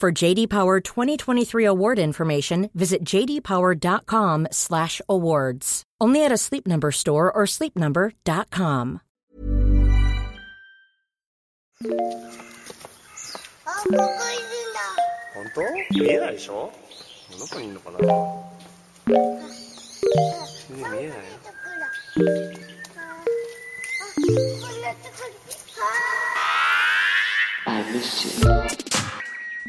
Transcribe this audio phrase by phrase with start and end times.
[0.00, 5.82] For JD Power 2023 award information, visit jdpower.com/awards.
[6.02, 9.00] Only at a Sleep Number store or sleepnumber.com.
[13.68, 14.00] あ、ここいるん
[14.72, 14.80] だ。
[15.34, 15.60] 本当
[15.98, 16.72] 見えないでしょ
[17.38, 18.04] どこにいるのかな見
[20.80, 21.10] えないよ
[21.42, 21.72] ところ。
[22.96, 23.14] あ、あ
[24.14, 24.24] こん
[24.82, 25.26] なところ。
[27.66, 28.24] あ I miss
[28.89, 28.89] you.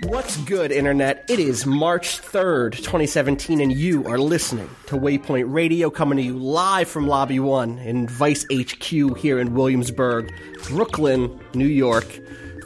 [0.04, 1.26] What's good, Internet?
[1.28, 6.36] It is March 3rd, 2017, and you are listening to Waypoint Radio coming to you
[6.38, 10.32] live from Lobby 1 in Vice HQ here in Williamsburg,
[10.68, 12.06] Brooklyn, New York.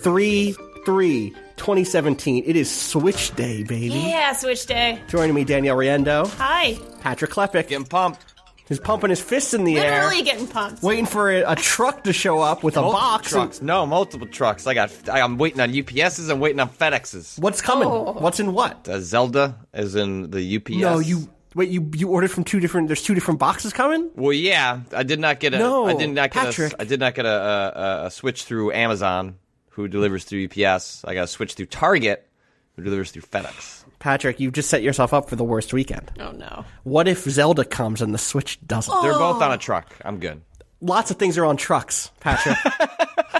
[0.00, 0.54] 3
[0.86, 2.44] 3 2017.
[2.46, 3.88] It is Switch Day, baby.
[3.94, 5.00] Yeah, Switch Day.
[5.08, 6.78] Joining me, Danielle Riendeau, Hi.
[7.00, 7.68] Patrick Klepek.
[7.68, 8.25] Getting pumped.
[8.68, 10.82] He's pumping his fists in the air, Literally getting pumped.
[10.82, 13.32] waiting for a, a truck to show up with a Multiple box.
[13.32, 13.62] and- trucks.
[13.62, 14.66] No, multiple trucks.
[14.66, 14.90] I got.
[15.08, 16.28] I, I'm waiting on UPSs.
[16.30, 17.38] I'm waiting on FedExes.
[17.38, 17.86] What's coming?
[17.88, 18.12] Oh.
[18.18, 18.88] What's in what?
[18.88, 20.70] Uh, Zelda is in the UPS.
[20.76, 21.68] No, you wait.
[21.70, 22.88] You you ordered from two different.
[22.88, 24.10] There's two different boxes coming.
[24.16, 25.58] Well, yeah, I did not get a.
[25.58, 26.72] No, I did not get Patrick.
[26.72, 26.82] a.
[26.82, 29.36] I did not get a, a, a, a switch through Amazon,
[29.70, 31.04] who delivers through UPS.
[31.04, 32.28] I got a switch through Target,
[32.74, 33.84] who delivers through FedEx.
[33.98, 36.10] Patrick, you've just set yourself up for the worst weekend.
[36.20, 36.64] Oh no.
[36.84, 39.02] What if Zelda comes and the Switch doesn't?
[39.02, 39.94] They're both on a truck.
[40.04, 40.42] I'm good.
[40.80, 42.56] Lots of things are on trucks, Patrick.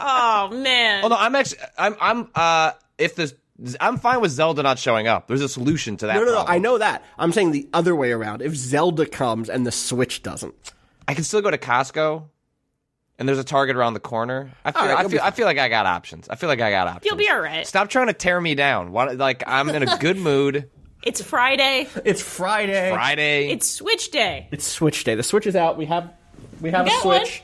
[0.09, 1.05] Oh man.
[1.05, 1.59] Oh no, I'm actually.
[1.77, 1.97] I'm.
[2.01, 2.29] I'm.
[2.35, 3.35] Uh, if this.
[3.81, 5.27] I'm fine with Zelda not showing up.
[5.27, 6.15] There's a solution to that.
[6.15, 6.33] no, no, no.
[6.35, 6.55] problem.
[6.55, 7.03] I know that.
[7.19, 8.41] I'm saying the other way around.
[8.43, 10.55] If Zelda comes and the Switch doesn't,
[11.09, 12.25] I can still go to Costco,
[13.19, 14.51] and there's a Target around the corner.
[14.65, 16.29] I feel, All right, I, feel I feel like I got options.
[16.29, 17.07] I feel like I got options.
[17.07, 17.67] You'll be all right.
[17.67, 18.93] Stop trying to tear me down.
[18.93, 20.71] Why, like I'm in a good mood.
[21.03, 21.87] It's Friday.
[22.05, 22.91] it's Friday.
[22.93, 23.51] Friday.
[23.51, 24.49] It's Switch Day.
[24.51, 25.15] It's Switch Day.
[25.15, 25.77] The Switch is out.
[25.77, 26.13] We have
[26.61, 27.43] we have We a got Switch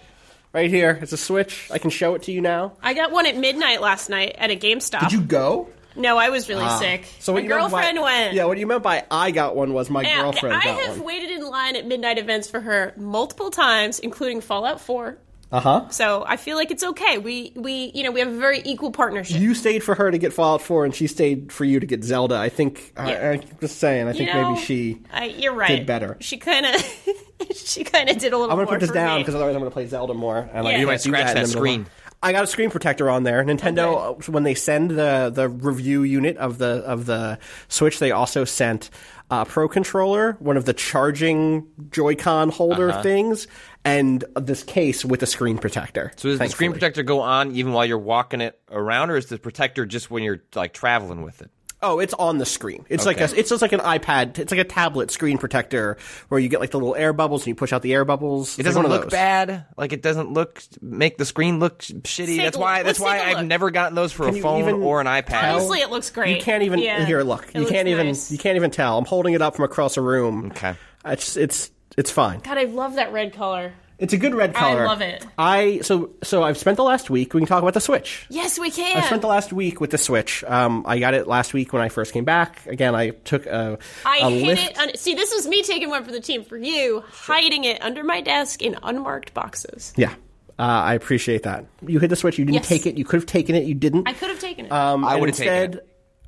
[0.53, 0.99] right here.
[1.01, 1.71] It's a Switch.
[1.71, 2.73] I can show it to you now.
[2.83, 5.03] I got one at midnight last night at a GameStop.
[5.03, 5.69] Did you go?
[5.95, 6.79] No, I was really ah.
[6.81, 7.05] sick.
[7.21, 8.35] So what My you meant by- girlfriend went.
[8.35, 10.97] Yeah, what you meant by I got one was my Yeah, girlfriend I got have
[10.97, 11.07] one.
[11.07, 15.19] waited in line at midnight events for her multiple times, including Fallout 4.
[15.53, 15.89] Uh huh.
[15.91, 17.19] So I feel like it's okay.
[17.19, 19.39] We we you know we have a very equal partnership.
[19.39, 22.03] You stayed for her to get Fallout 4, and she stayed for you to get
[22.05, 22.37] Zelda.
[22.37, 22.93] I think.
[22.97, 23.31] I, Yeah.
[23.33, 24.07] I'm just saying.
[24.09, 25.03] I You think know, maybe she.
[25.13, 25.69] I, you're right.
[25.69, 26.17] Did better.
[26.21, 26.75] She kind of
[27.55, 28.51] she kind of did a little.
[28.51, 30.39] I'm gonna put this down because otherwise I'm gonna play Zelda more.
[30.55, 30.73] And Yeah.
[30.73, 31.87] I You might scratch in that screen.
[32.25, 33.43] I got a screen protector on there.
[33.45, 38.13] Nintendo, uh, when they send the the review unit of the of the Switch, they
[38.13, 38.91] also sent
[39.29, 43.03] a Pro controller, one of the charging Joy-Con holder Uh-huh.
[43.03, 43.49] things,
[43.85, 46.13] and this case with a screen protector.
[46.17, 49.27] so does the screen protector go on even while you're walking it around, or is
[49.27, 51.51] the protector just when you're like traveling with it?
[51.85, 52.87] Oh, it's on the screen.
[52.89, 54.39] It's like a, it's just like an iPad.
[54.39, 55.97] It's like a tablet screen protector
[56.29, 58.57] where you get like the little air bubbles and you push out the air bubbles.
[58.57, 59.67] It doesn't look bad.
[59.77, 62.27] Like it doesn't look make the screen look shitty.
[62.27, 62.85] Take that's why.
[62.85, 63.47] That's let's why take a I've look.
[63.47, 65.27] never gotten those for Can a phone or an iPad.
[65.27, 65.57] tell?
[65.57, 66.37] Honestly, it looks great.
[66.37, 67.05] You can't even Yeah.
[67.05, 67.23] here.
[67.25, 68.31] Look, It you can't even nice.
[68.31, 68.97] you can't even tell.
[68.97, 70.53] I'm holding it up from across a room.
[70.53, 70.77] Okay.
[71.05, 72.41] It's it's it's fine.
[72.41, 73.73] God, I love that red color.
[73.99, 74.83] It's a good red color.
[74.83, 75.25] I love it.
[75.39, 77.35] I so so I've spent the last week.
[77.35, 78.27] We can talk about the Switch.
[78.31, 78.97] Yes, we can.
[79.01, 80.43] I spent the last week with the Switch.
[80.45, 82.67] Um, I got it last week when I first came back.
[82.67, 84.71] Again, I took a, I a hid lift.
[84.73, 84.79] it.
[84.79, 88.03] Un- See, this was me taking one for the team for you, hiding it under
[88.03, 89.93] my desk in unmarked boxes.
[89.97, 90.11] Yeah,
[90.59, 91.67] uh, I appreciate that.
[91.87, 92.39] You hit the Switch.
[92.41, 92.69] You didn't Yes.
[92.69, 92.99] take it.
[92.99, 93.65] You could have taken it.
[93.67, 94.09] You didn't.
[94.09, 94.73] I could have taken it.
[94.73, 95.85] Um, I would've taken instead,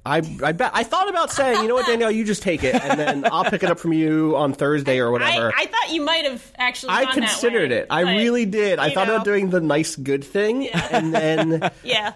[0.07, 2.75] I I bet I thought about saying, you know what, Danielle, you just take it,
[2.75, 5.53] and then I'll pick it up from you on Thursday or whatever.
[5.57, 6.91] I thought you might have actually.
[6.91, 7.87] I gone that considered way, it.
[7.89, 8.79] I really did.
[8.79, 12.13] I thought know, about doing the nice, good thing, and then Yeah,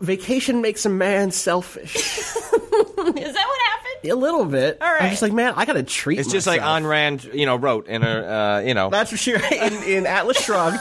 [0.00, 1.94] vacation makes a man selfish.
[1.96, 4.10] is that what happened?
[4.10, 4.78] a little bit.
[4.82, 5.02] All right.
[5.02, 6.18] I'm just like, man, I gotta treat.
[6.18, 6.82] It's just like myself.
[6.82, 8.90] Ayn Rand, you know, wrote in her, uh, you know.
[8.90, 10.78] That's what she in, in Atlas Shrugged.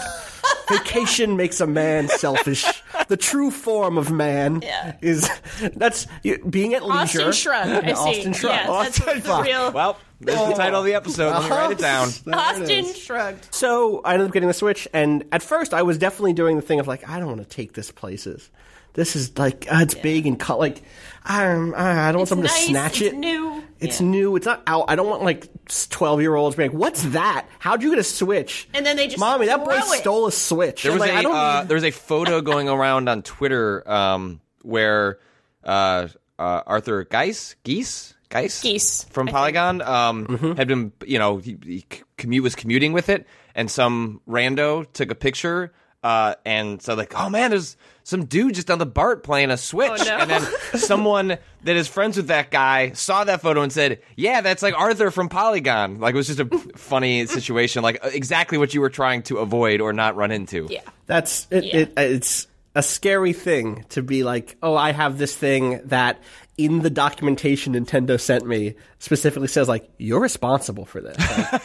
[0.70, 2.66] Vacation makes a man selfish.
[3.08, 4.96] The true form of man Yeah.
[5.02, 5.30] is
[5.76, 6.08] that's
[6.50, 7.28] being at leisure.
[7.28, 7.68] Austin Shrug.
[7.68, 7.92] I see.
[7.94, 8.52] Austin Shrug.
[8.54, 9.46] Yeah, that's Austin the Shrug.
[9.46, 9.72] real.
[9.72, 11.32] well, there's the title of the episode.
[11.32, 12.10] Let me write it down.
[12.26, 13.48] There it Austin shrugged.
[13.54, 16.62] So I ended up getting the Switch, and at first I was definitely doing the
[16.62, 18.50] thing of like, I don't want to take this places.
[18.94, 20.60] This is like uh, it's big and cut.
[20.60, 20.82] Like
[21.24, 23.06] I, don't- I don't want someone nice, to snatch it.
[23.06, 23.18] it's it.
[23.18, 23.64] new.
[23.80, 24.08] It's Yeah.
[24.08, 24.36] new.
[24.36, 24.86] It's not out.
[24.90, 25.48] I don't want like
[25.90, 27.48] twelve year olds being like, "What's that?
[27.60, 29.84] How'd you get a Switch?" And then they just mommy, that boy it.
[30.02, 30.84] stole a Switch.
[30.84, 33.22] There was like, I a don't uh, need- there was a photo going around on
[33.24, 35.20] Twitter um, where
[35.64, 36.08] uh,
[36.38, 40.54] uh, Arthur Gies, Geese, Gies, Geese, from Polygon um, Mm-hmm.
[40.54, 41.86] had been, you know, he, he
[42.18, 45.72] commute was commuting with it, and some rando took a picture.
[46.04, 49.58] Uh, and so like, oh man, there's some dude just on the BART playing a
[49.58, 50.18] Switch, Oh, no.
[50.18, 50.42] and then
[50.80, 54.74] someone that is friends with that guy saw that photo and said, "Yeah, that's like
[54.78, 56.46] Arthur from Polygon." Like it was just a
[56.76, 60.68] funny situation, like uh, exactly what you were trying to avoid or not run into.
[60.70, 60.82] Yeah.
[61.06, 61.76] That's it, Yeah.
[61.78, 61.94] it.
[61.98, 66.20] It's a scary thing to be like, oh, I have this thing that
[66.58, 71.18] in the documentation Nintendo sent me specifically says like you're responsible for this.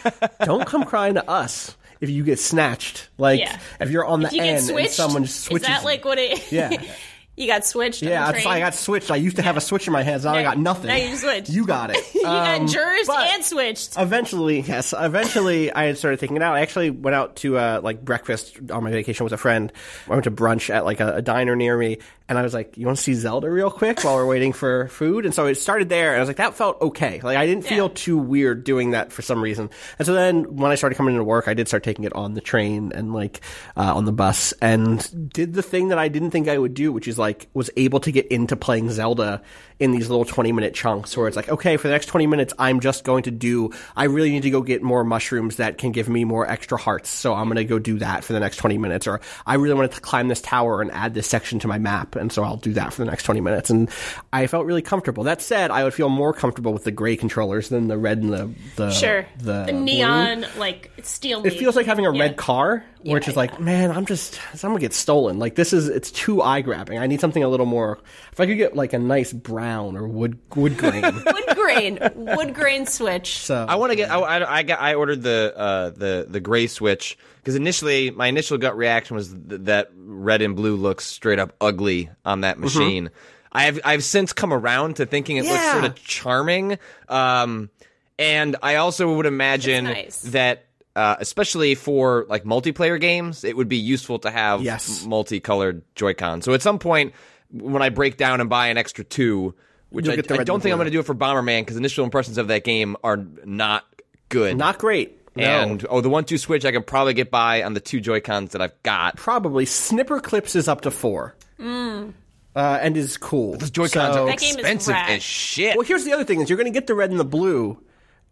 [0.05, 3.09] Like, don't come crying to us if you get snatched.
[3.19, 3.59] Like Yeah.
[3.81, 5.67] if you're on the you end get and switched, someone is switches.
[5.69, 6.51] that like what it?
[6.53, 6.71] Yeah.
[7.37, 8.03] you got switched.
[8.03, 8.45] on Yeah, the train?
[8.47, 9.11] like I got switched.
[9.11, 10.25] I used to have a switch in my hands.
[10.25, 10.89] Now I got nothing.
[10.89, 11.51] now you switched.
[11.51, 11.99] You got it.
[12.15, 13.97] you Um, got jurors and switched.
[13.99, 14.95] Eventually, yes.
[14.97, 16.55] Eventually, I had started thinking it out.
[16.57, 19.73] I actually went out to uh, like breakfast on my vacation with a friend.
[20.07, 21.99] I went to brunch at like a, a diner near me,
[22.29, 24.89] and I was like, "You want to see Zelda real quick while we're waiting for
[24.89, 27.21] food?" And so it started there, and I was like, "That felt okay.
[27.23, 30.71] Like I didn't feel too weird doing that for some reason." And so then when
[30.73, 33.41] I started coming into work, I did start taking it on the train and like
[33.77, 36.93] uh, on the bus, and did the thing that I didn't think I would do,
[36.93, 39.43] which is like was able to get into playing Zelda
[39.79, 42.55] in these little 20 minute chunks where it's like, okay, for the next 20 minutes,
[42.59, 45.93] I'm just going to do, I really need to go get more mushrooms that can
[45.93, 47.11] give me more extra hearts.
[47.11, 49.07] So I'm going to go do that for the next 20 minutes.
[49.07, 52.17] Or I really wanted to climb this tower and add this section to my map.
[52.17, 53.69] And so I'll do that for the next 20 minutes.
[53.69, 53.91] And
[54.33, 55.25] I felt really comfortable.
[55.25, 58.33] That said, I would feel more comfortable with the gray controllers than the red and
[58.33, 59.27] the, the, Sure.
[59.39, 59.85] the, The, blue.
[59.85, 61.45] neon, like steel.
[61.47, 62.21] It feels like having a Yeah.
[62.23, 65.39] red car, which Yeah, is like, man, I'm just, I'm gonna get stolen.
[65.39, 66.99] Like this is, it's too eye grabbing.
[66.99, 67.99] I need something a little more.
[68.33, 71.03] If I could get like a nice brown or wood wood grain.
[71.03, 73.39] wood grain, wood grain switch.
[73.39, 74.11] so I want to get.
[74.11, 74.81] I, I, I got.
[74.81, 79.29] I ordered the uh, the the gray switch because initially my initial gut reaction was
[79.29, 83.11] th- that red and blue looks straight up ugly on that machine.
[83.53, 86.79] I have I've since come around to thinking it looks sort of charming.
[87.09, 87.71] Um,
[88.19, 90.23] and I also would imagine nice.
[90.23, 90.66] that.
[90.97, 95.05] Uh, especially for like multiplayer games, it would be useful to have Yes.
[95.05, 96.41] multicolored Joy-Con.
[96.41, 97.13] So at some point,
[97.53, 99.55] when I break down and buy an extra two,
[99.91, 102.03] which You'll I, I don't think I'm going to do it for Bomberman because initial
[102.05, 103.85] impressions of that game are not
[104.31, 104.57] good.
[104.57, 105.21] not great.
[105.37, 105.45] No.
[105.45, 108.53] And oh, the one-two switch I can probably get by on the two Joy Cons
[108.53, 109.17] that I've got.
[109.19, 112.09] probably Snipperclips is up to four, uh,
[112.57, 113.57] and is cool.
[113.59, 115.11] Those Joy Cons So- are That game is expensive rad.
[115.11, 115.77] as shit.
[115.77, 117.79] Well, here's the other thing: is you're going to get the red and the blue,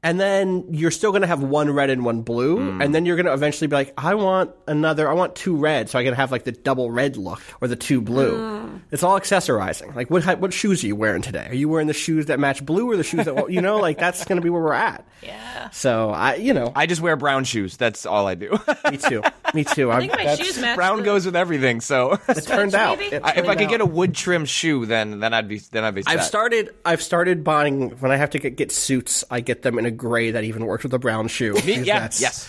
[0.05, 2.85] and then you're still going to have one red and one blue, Mm.
[2.85, 5.89] and then you're going to eventually be like, I want another, I want two red,
[5.91, 8.37] so I can have like the double red look or the two blue.
[8.39, 8.64] Mm.
[8.91, 9.95] It's all accessorizing.
[9.95, 11.47] Like, what what shoes are you wearing today?
[11.49, 13.79] Are you wearing the shoes that match blue or the shoes that you know?
[13.79, 15.05] Like, that's going to be where we're at.
[15.25, 15.71] Yeah.
[15.71, 17.79] So I, you know, I just wear brown shoes.
[17.79, 18.51] That's all I do.
[18.91, 19.23] me too,
[19.55, 19.91] me too.
[19.91, 20.77] I think my shoes match.
[20.77, 21.81] brown the- goes with everything.
[21.81, 22.99] So It turned out.
[22.99, 23.17] maybe?
[23.17, 23.71] It I, if I could out.
[23.71, 26.03] get a wood trim shoe, then then I'd be then I'd be.
[26.03, 26.13] Set.
[26.13, 26.75] I've started.
[26.85, 29.25] I've started buying when I have to get, get suits.
[29.31, 31.55] I get them in a gray that even works with a brown shoe.
[31.65, 32.47] Me, yeah, yes.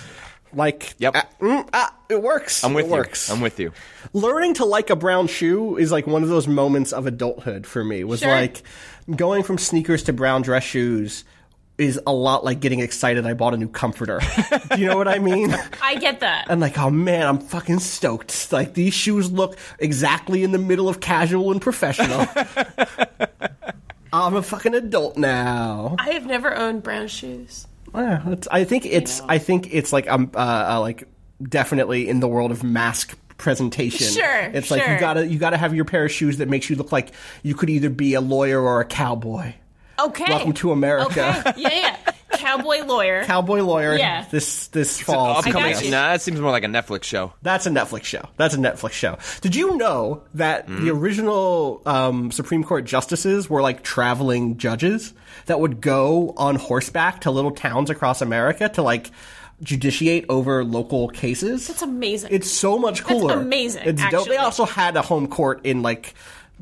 [0.56, 1.14] Like, Yep.
[1.16, 2.64] ah, mm, ah, it works.
[2.64, 2.94] I'm with it you.
[2.94, 3.30] Works.
[3.30, 3.72] I'm with you.
[4.14, 7.84] Learning to like a brown shoe is like one of those moments of adulthood for
[7.84, 8.04] me.
[8.04, 8.32] Was Sure.
[8.32, 8.64] like
[9.16, 11.26] going from sneakers to brown dress shoes
[11.78, 14.22] is a lot like getting excited I bought a new comforter.
[14.74, 15.54] Do you know what I mean?
[15.84, 16.46] I get that.
[16.50, 18.52] And like, oh man, I'm fucking stoked.
[18.54, 22.26] Like these shoes look exactly in the middle of casual and professional.
[24.14, 25.98] I'm a fucking adult now.
[26.00, 27.68] I have never owned brown shoes.
[27.96, 29.22] Yeah, it's, I think it's.
[29.22, 31.08] I think it's like um uh, uh like
[31.42, 34.08] definitely in the world of mask presentation.
[34.08, 36.76] Sure, it's like you gotta you gotta have your pair of shoes that makes you
[36.76, 37.12] look like
[37.44, 39.54] you could either be a lawyer or a cowboy.
[40.00, 40.26] Okay.
[40.28, 41.44] Welcome to America.
[41.48, 41.62] Okay.
[41.62, 42.12] Yeah, yeah.
[42.46, 43.24] Cowboy lawyer.
[43.24, 43.98] Cowboy lawyer.
[43.98, 44.26] Yeah.
[44.30, 45.38] This this fall.
[45.38, 45.74] Upcoming.
[45.74, 45.92] got you.
[45.92, 47.34] Nah, that seems more like a Netflix show.
[47.42, 48.28] That's a Netflix show.
[48.38, 49.18] That's a Netflix show.
[49.42, 50.86] Did you know that Hmm.
[50.86, 55.14] the original um, Supreme Court justices were like traveling judges
[55.48, 59.10] that would go on horseback to little towns across America to like
[59.64, 61.68] judiciate over local cases?
[61.68, 62.30] That's amazing.
[62.34, 63.36] It's so much cooler.
[63.40, 64.28] amazing, It's dope.
[64.28, 66.14] They also had a home court in like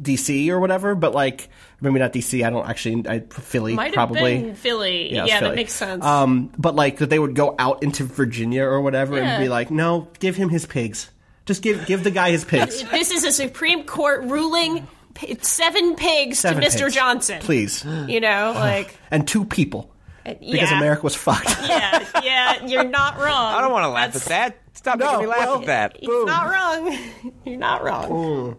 [0.02, 1.50] DC or whatever, but like
[1.82, 2.46] maybe not DC.
[2.46, 3.08] I don't actually.
[3.08, 4.42] I, Philly Might have probably.
[4.42, 5.14] been Philly.
[5.14, 5.50] Yeah, Yeah, Philly.
[5.52, 6.04] that makes sense.
[6.04, 9.36] Um, but like that they would go out into Virginia or whatever Yeah.
[9.36, 11.10] and be like, no, give him his pigs.
[11.46, 12.84] Just give give the guy his pigs.
[12.92, 14.88] this is a Supreme Court ruling.
[15.14, 16.84] p- Seven pigs Seven to Mr.
[16.86, 16.96] pigs.
[16.96, 17.40] Johnson.
[17.42, 19.92] please, You know, like and two people
[20.24, 21.50] because yeah, America was fucked.
[21.68, 23.54] Yeah, yeah, you're not wrong.
[23.56, 24.58] I don't want to laugh at that.
[24.76, 26.02] Stop No, making me laugh well- at that.
[26.04, 26.98] You're not wrong.
[27.46, 28.58] You're not wrong.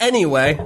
[0.00, 0.64] Anyway,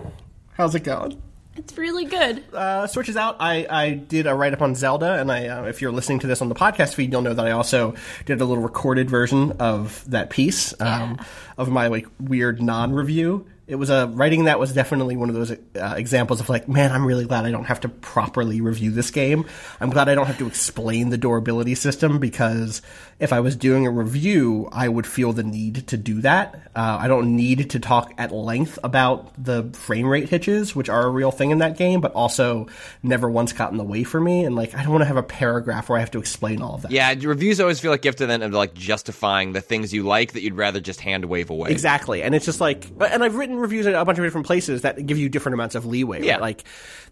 [0.55, 1.21] how's it going?
[1.55, 2.43] It's really good.
[2.55, 3.37] uh, switches out.
[3.39, 6.27] I, I did a write up on Zelda, and I uh, if you're listening to
[6.27, 9.53] this on the podcast feed, you'll know that I also did a little recorded version
[9.61, 11.19] of that piece um,
[11.59, 15.35] of my like weird non review It was a writing that was definitely one of
[15.35, 18.91] those uh, examples of like, man, I'm really glad I don't have to properly review
[18.91, 19.45] this game.
[19.79, 22.81] I'm glad I don't have to explain the durability system because
[23.19, 26.71] if I was doing a review, I would feel the need to do that.
[26.75, 31.07] Uh, I don't need to talk at length about the frame rate hitches, which are
[31.07, 32.67] a real thing in that game, but also
[33.03, 34.45] never once got in the way for me.
[34.45, 36.75] And like, I don't want to have a paragraph where I have to explain all
[36.75, 36.91] of that.
[36.91, 39.93] Yeah, reviews always feel like you have to then end up, like justifying the things
[39.93, 41.71] you like that you'd rather just hand wave away.
[41.71, 42.23] Exactly.
[42.23, 45.05] And it's just like, and I've written reviews at a bunch of different places that
[45.07, 46.25] give you different amounts of leeway.
[46.25, 46.35] Yeah.
[46.35, 46.41] Right?
[46.41, 46.65] Like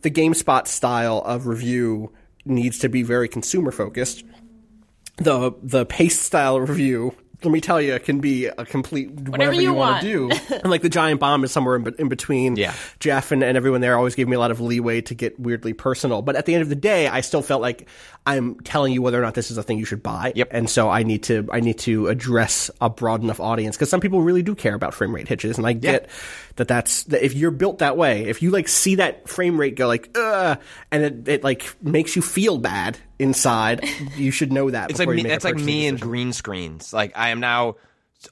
[0.03, 2.13] the GameSpot style of review
[2.45, 4.25] needs to be very consumer focused.
[5.21, 9.55] The, the paste style review, let me tell you, it can be a complete whatever,
[9.55, 10.31] you want to do.
[10.55, 12.57] and like the giant bomb is somewhere in, in between.
[12.57, 12.75] Yeah.
[12.99, 15.73] Jeff and, and everyone there always gave me a lot of leeway to get weirdly
[15.73, 16.23] personal.
[16.23, 17.89] But at the end of the day, I still felt like
[18.27, 20.33] I'm telling you whether or not this is a thing you should buy.
[20.35, 20.49] Yep.
[20.51, 24.01] And so I need to I need to address a broad enough audience because some
[24.01, 26.11] people really do care about frame rate hitches, and I get
[26.57, 29.77] that that's that if you're built that way, if you like see that frame rate
[29.77, 30.57] go like uh,
[30.91, 33.85] and it, it like makes you feel bad inside,
[34.17, 34.91] you should know that.
[34.91, 36.93] It's like before me, you make a that's like purchasing me and green screens.
[36.93, 37.77] Like I am now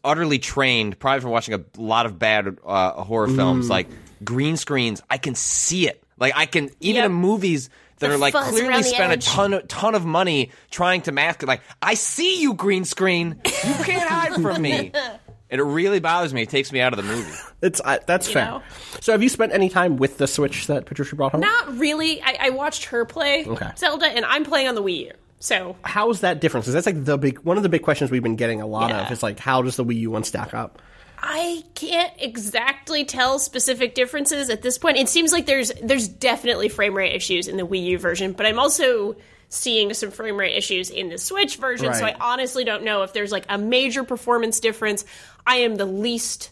[0.05, 3.37] utterly trained, probably from watching a lot of bad uh, horror Mm.
[3.37, 3.71] films.
[3.71, 3.89] Like
[4.25, 6.03] green screens, I can see it.
[6.19, 7.07] Like I can even Yep.
[7.07, 10.05] in movies that The are like clearly around the spent a ton of, ton of
[10.05, 11.47] money trying to mask it.
[11.47, 13.41] Like I see you, green screen.
[13.45, 14.93] You can't hide from me.
[15.51, 16.43] And it really bothers me.
[16.43, 17.31] It takes me out of the movie.
[17.61, 18.45] It's uh, that's You fair.
[18.45, 18.63] know?
[19.01, 21.41] So have you spent any time with the Switch that Patricia brought home?
[21.41, 22.23] Not really.
[22.23, 23.71] I, I watched her play Okay.
[23.77, 25.13] Zelda, and I'm playing on the Wii U.
[25.41, 26.63] So How is that different?
[26.65, 28.93] Because that's like the big one of the big questions we've been getting a lot
[28.93, 29.11] of.
[29.11, 30.81] Is like how does the Wii U one stack up?
[31.21, 34.99] I can't exactly tell specific differences at this point.
[34.99, 38.47] It seems like there's there's definitely frame rate issues in the Wii U version, but
[38.47, 39.17] I'm also
[39.49, 43.15] seeing some frame rate issues in the Switch version, so I honestly don't know if
[43.15, 45.05] there's like a major performance difference.
[45.49, 46.51] I am the least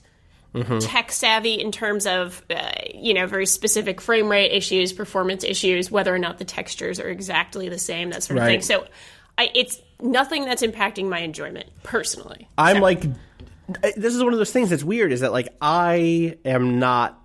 [0.55, 0.79] Mm-hmm.
[0.79, 5.91] tech savvy in terms of uh, you know very specific frame rate issues, performance issues,
[5.91, 8.63] whether or not the textures are exactly the same, that sort of thing.
[8.63, 8.87] So
[9.37, 12.49] I, it's nothing that's impacting my enjoyment personally.
[12.57, 13.03] I'm So- like,
[13.97, 15.13] this is one of those things that's weird.
[15.13, 17.21] Is that like I am not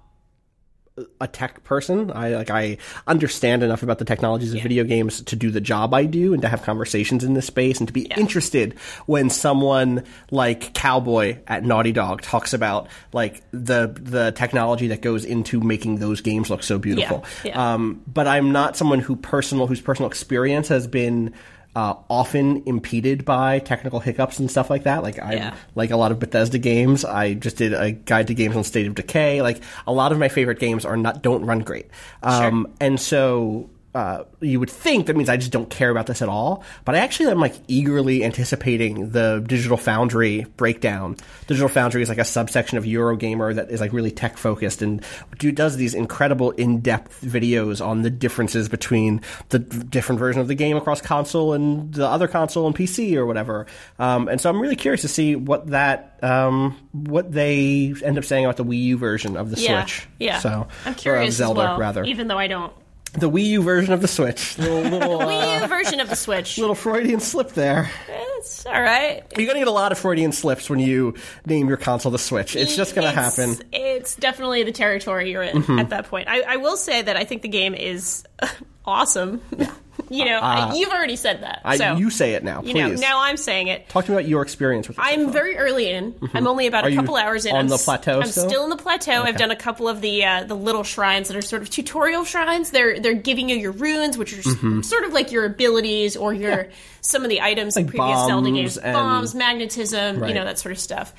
[1.20, 2.12] a tech person.
[2.12, 2.78] I like I
[3.08, 6.42] understand enough about the technologies of video games to do the job I do and
[6.42, 11.64] to have conversations in this space and to be interested when someone like Cowboy at
[11.64, 16.64] Naughty Dog talks about like the the technology that goes into making those games look
[16.64, 17.24] so beautiful.
[17.44, 17.74] Yeah, yeah.
[17.74, 21.34] Um, but I'm not someone who personal whose personal experience has been
[21.76, 25.04] uh, often impeded by technical hiccups and stuff like that.
[25.04, 25.56] Like I Yeah.
[25.76, 27.06] like a lot of Bethesda games.
[27.06, 29.42] I just did a guide to games on State of Decay.
[29.42, 31.88] Like a lot of my favorite games are not don't run great.
[32.24, 36.22] Um, and so uh, you would think that means I just don't care about this
[36.22, 36.64] at all.
[36.86, 41.18] But I actually am like eagerly anticipating the Digital Foundry breakdown.
[41.48, 45.04] Digital Foundry is like a subsection of Eurogamer that is like really tech focused and
[45.40, 50.48] do, does these incredible in depth videos on the differences between the different version of
[50.48, 53.66] the game across console and the other console and PC or whatever.
[54.00, 58.24] Um, and so I'm really curious to see what that um, what they end up
[58.24, 60.08] saying about the Wii U version of the yeah, Switch.
[60.20, 62.04] Yeah, So I'm or of Zelda as well, rather.
[62.04, 62.72] even though I don't.
[63.14, 64.58] The Wii U version of the Switch.
[64.58, 66.58] Little little, uh, Wii U version of the Switch.
[66.58, 67.90] little Freudian slip there.
[68.38, 69.24] It's all right.
[69.38, 71.14] You're gonna get a lot of Freudian slips when you
[71.46, 72.56] name your console the Switch.
[72.56, 73.58] It's just gonna It's- happen.
[73.72, 75.80] It's definitely the territory you're in Mm-hmm.
[75.80, 76.28] at that point.
[76.28, 78.24] I, I will say that I think the game is
[78.86, 79.42] awesome.
[80.12, 81.62] You know, you've already said that.
[81.64, 83.02] Uh, I, so, you say it now, you know, please.
[83.02, 83.88] now I'm saying it.
[83.90, 86.14] Talk to me about your experience with I'm very early in.
[86.34, 86.98] I'm only about Mm-hmm.
[86.98, 87.54] Are a couple hours in.
[87.54, 88.64] on I'm the plateau I'm still?
[88.66, 89.24] in the plateau.
[89.24, 92.24] I've done a couple of the uh, the little shrines that are sort of tutorial
[92.26, 92.72] shrines.
[92.72, 94.82] They're they're giving you your runes, which are Mm-hmm.
[94.82, 96.68] sort of like your abilities or your
[97.02, 100.30] some of the items in previous Zelda bombs games, and- bombs, magnetism, Right.
[100.30, 101.14] you know that sort of stuff.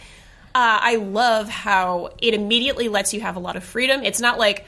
[0.54, 4.02] Uh, I love how it immediately lets you have a lot of freedom.
[4.04, 4.66] It's not like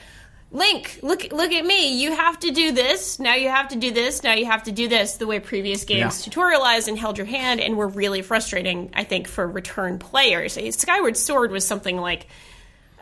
[0.54, 2.00] Link, look look at me.
[2.00, 3.18] You have to do this.
[3.18, 4.22] Now you have to do this.
[4.22, 5.16] Now you have to do this.
[5.16, 6.32] The way previous games Yeah.
[6.32, 10.56] tutorialized and held your hand and were really frustrating, I think, for return players.
[10.76, 12.28] Skyward Sword was something like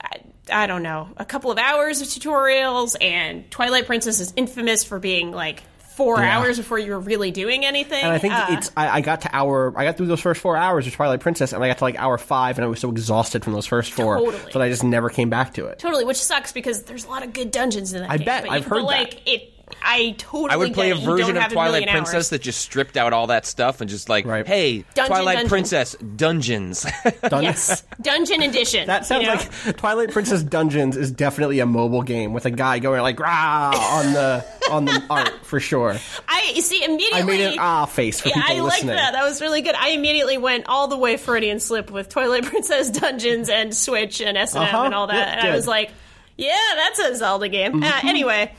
[0.01, 4.83] I, I don't know, a couple of hours of tutorials, and Twilight Princess is infamous
[4.83, 5.63] for being like
[5.97, 6.39] four Yeah.
[6.39, 8.03] hours before you were really doing anything.
[8.03, 8.71] And I think Uh, it's.
[8.77, 9.73] I, I got to hour.
[9.77, 11.97] I got through those first four hours of Twilight Princess, and I got to like
[11.99, 14.53] hour five, and I was so exhausted from those first four Totally.
[14.53, 15.79] that I just never came back to it.
[15.79, 18.25] totally, which sucks because there's a lot of good dungeons in that I game.
[18.27, 18.43] bet.
[18.45, 19.31] but I've you- heard but, like that.
[19.31, 19.52] it.
[19.81, 20.51] I totally.
[20.51, 21.01] I would play get a it.
[21.03, 22.29] You don't version of Twilight Princess hours.
[22.31, 24.47] that just stripped out all that stuff and just like, Right.
[24.47, 25.49] hey, Dungeon, Twilight dungeon.
[25.49, 26.87] Princess dungeons.
[27.29, 28.87] Dun- Yes, Dungeon Edition.
[28.87, 29.35] That sounds you know?
[29.35, 33.71] like Twilight Princess Dungeons is definitely a mobile game with a guy going like rah
[33.75, 35.97] on the on the art for sure.
[36.29, 37.21] I I see immediately.
[37.21, 39.13] I made an ah face for Yeah, people I like that.
[39.13, 39.75] That was really good.
[39.77, 44.37] I immediately went all the way Freudian slip with Twilight Princess Dungeons and Switch and
[44.37, 44.85] S and M Uh-huh.
[44.87, 45.15] and all that.
[45.15, 45.47] Yeah, and I good.
[45.49, 45.57] Mm-hmm.
[45.57, 45.91] was like,
[46.37, 47.83] yeah, that's a Zelda game.
[47.83, 48.53] Uh, anyway,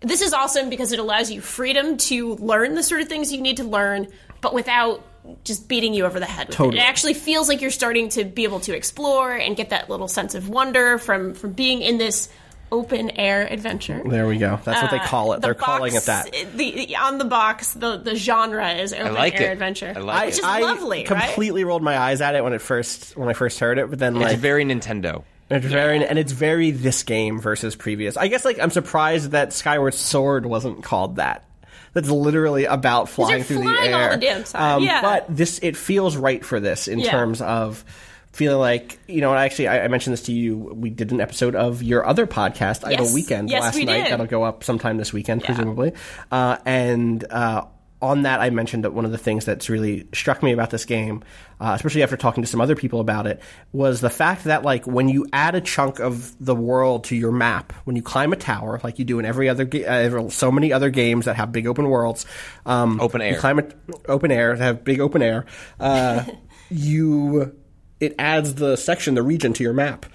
[0.00, 3.40] this is awesome because it allows you freedom to learn the sort of things you
[3.40, 4.08] need to learn,
[4.40, 5.04] but without
[5.44, 6.78] just beating you over the head with Totally.
[6.78, 6.80] it.
[6.80, 10.08] It actually feels like you're starting to be able to explore and get that little
[10.08, 12.30] sense of wonder from from being in this
[12.72, 14.00] open air adventure.
[14.06, 14.58] There we go.
[14.64, 15.36] That's what they call it.
[15.36, 16.30] Uh, The They're calling it that.
[16.54, 19.52] The, on the box, the, the genre is open like air it.
[19.54, 19.92] adventure.
[19.94, 20.38] I like Which it.
[20.38, 21.06] is I lovely, right?
[21.06, 23.98] completely rolled my eyes at it when it first when I first heard it, but
[23.98, 25.24] then It's like very Nintendo.
[25.50, 28.16] It's very and it's very this game versus previous.
[28.16, 31.44] I guess like I'm surprised that Skyward Sword wasn't called that.
[31.92, 34.10] That's literally about flying through the flying all air.
[34.10, 34.82] the damn time.
[34.82, 35.02] Yeah.
[35.02, 37.10] But this it feels right for this in Yeah.
[37.10, 37.84] terms of
[38.32, 39.30] feeling like you know.
[39.30, 40.56] and Actually, I, I mentioned this to you.
[40.56, 43.14] We did an episode of your other podcast, Idle Yes.
[43.14, 44.04] Weekend, Yes, last we night.
[44.04, 44.12] did.
[44.12, 45.46] That'll go up sometime this weekend, Yeah.
[45.46, 45.92] presumably.
[46.30, 47.64] Uh, and uh,
[48.02, 50.84] on that, I mentioned that one of the things that's really struck me about this
[50.84, 51.22] game,
[51.60, 53.40] uh, especially after talking to some other people about it,
[53.72, 57.32] was the fact that like when you add a chunk of the world to your
[57.32, 60.50] map, when you climb a tower, like you do in every other, ga- uh, so
[60.50, 62.24] many other games that have big open worlds,
[62.64, 63.34] um, Open air.
[63.34, 63.64] you climb a,
[64.08, 65.44] open air, that have big open air.
[65.78, 66.24] Uh,
[66.70, 67.54] you
[68.00, 70.06] it adds the section, the region to your map.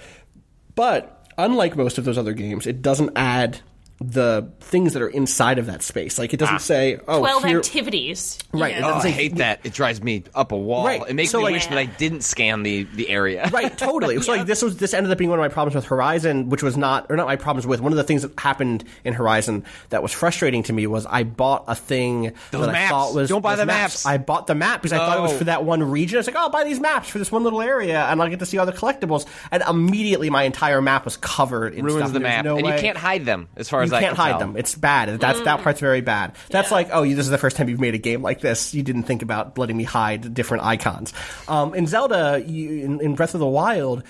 [0.74, 3.60] But unlike most of those other games, it doesn't add
[4.00, 6.20] the things that are inside of that space.
[6.20, 6.60] Like it doesn't ah.
[6.60, 8.38] say, "Oh, Twelve here, activities.
[8.52, 8.84] Right, it?
[8.84, 9.62] Oh, doesn't I hate that.
[9.64, 10.86] It drives me up a wall.
[10.86, 13.50] Right, It makes so, me like- wish that I didn't scan the, the area.
[13.54, 15.86] right totally so like this was this ended up being one of my problems with
[15.86, 18.84] horizon which was not or not my problems with one of the things that happened
[19.04, 22.88] in horizon that was frustrating to me was i bought a thing Those that i
[22.90, 24.06] thought was Don't buy the maps.
[24.06, 26.28] i bought the map because i thought it was for that one region i was
[26.28, 28.46] like oh i'll buy these maps for this one little area and i'll get to
[28.46, 32.14] see all the collectibles and immediately my entire map was covered in Ruins stuff.
[32.14, 32.46] the map.
[32.46, 34.30] no and way- you can't hide them, as far you as I can't can hide
[34.32, 34.40] tell.
[34.40, 34.58] them.
[34.58, 35.20] It's bad.
[35.20, 36.36] That's that part's very bad.
[36.50, 36.76] That's Yeah.
[36.76, 38.74] like, oh, you, this is the first time you've made a game like this.
[38.74, 41.14] You didn't think about letting me hide different icons.
[41.48, 44.04] Um, in Zelda, you, in, in Breath of the Wild,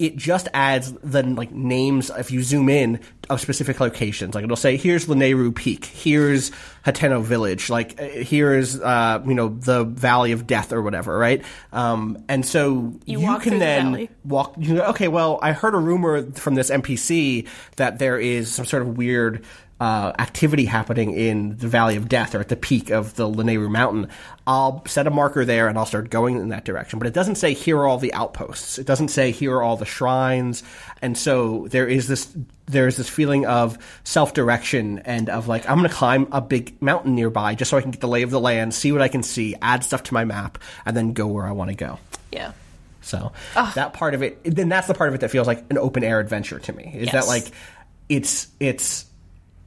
[0.00, 4.34] it just adds the like names if you zoom in of specific locations.
[4.34, 5.84] Like it'll say, "Here's Lanayru Peak.
[5.84, 6.50] Here's
[6.86, 7.68] Hateno Village.
[7.68, 11.44] Like uh, here's uh, you know the Valley of Death or whatever." Right?
[11.72, 14.54] Um, and so You walk can through the then walk.
[14.58, 18.64] You go, okay, well, I heard a rumor from this NPC that there is some
[18.64, 19.44] sort of weird
[19.80, 23.70] uh, activity happening in the Valley of Death or at the peak of the Lanayru
[23.70, 24.08] Mountain.
[24.46, 26.98] I'll set a marker there and I'll start going in that direction.
[26.98, 28.78] But it doesn't say here are all the outposts.
[28.78, 30.62] It doesn't say here are all the shrines.
[31.00, 32.30] And so there is this
[32.66, 36.80] there's this feeling of self direction and of like I'm going to climb a big
[36.82, 39.08] mountain nearby just so I can get the lay of the land, see what I
[39.08, 41.98] can see, add stuff to my map, and then go where I want to go.
[42.30, 42.52] Yeah.
[43.00, 45.78] So that part of it, then that's the part of it that feels like an
[45.78, 46.92] open air adventure to me.
[46.94, 47.50] Is that like
[48.10, 49.06] it's it's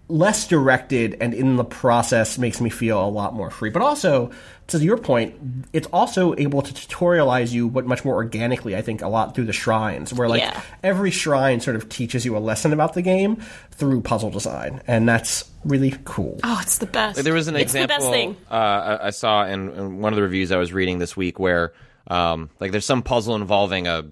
[0.10, 3.70] less directed and in the process makes me feel a lot more free.
[3.70, 4.32] But also,
[4.68, 5.36] to your point,
[5.72, 9.46] it's also able to tutorialize you what much more organically, I think, a lot through
[9.46, 10.62] the shrines, where like Yeah.
[10.84, 15.08] every shrine sort of teaches you a lesson about the game through puzzle design, and
[15.08, 16.40] that's really cool.
[16.44, 17.24] Oh, it's the best.
[17.24, 18.38] There was an it's example the best thing.
[18.52, 21.40] Uh, I- I saw in, in one of the reviews I was reading this week
[21.40, 21.74] where,
[22.08, 24.04] um, like, there's some puzzle involving a,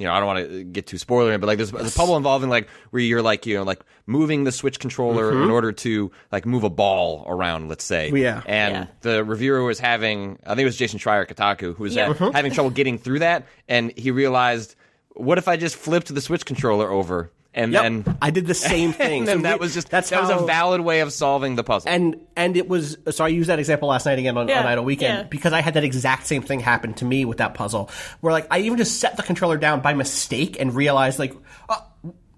[0.00, 2.16] you know, I don't want to get too spoilery, but like, there's, there's a puzzle
[2.16, 6.10] involving like where you're like, you know, like moving the Switch controller in order to
[6.32, 8.10] like move a ball around, let's say.
[8.10, 8.42] Yeah.
[8.46, 8.86] And Yeah.
[9.02, 12.08] the reviewer was having, I think it was Jason Schreier at Kotaku, who was Yeah.
[12.18, 14.74] uh, having trouble getting through that, and he realized,
[15.14, 17.30] what if I just flipped the Switch controller over?
[17.52, 19.22] And Yep, then I did the same thing.
[19.28, 21.64] and So that we- was just that's that was a valid way of solving the
[21.64, 21.90] puzzle.
[21.90, 24.66] and and it was so I used that example last night again on, Yeah, on
[24.66, 25.22] Idle Weekend yeah.
[25.24, 28.46] because I had that exact same thing happen to me with that puzzle where like
[28.52, 31.34] I even just set the controller down by mistake and realized like
[31.68, 31.84] oh,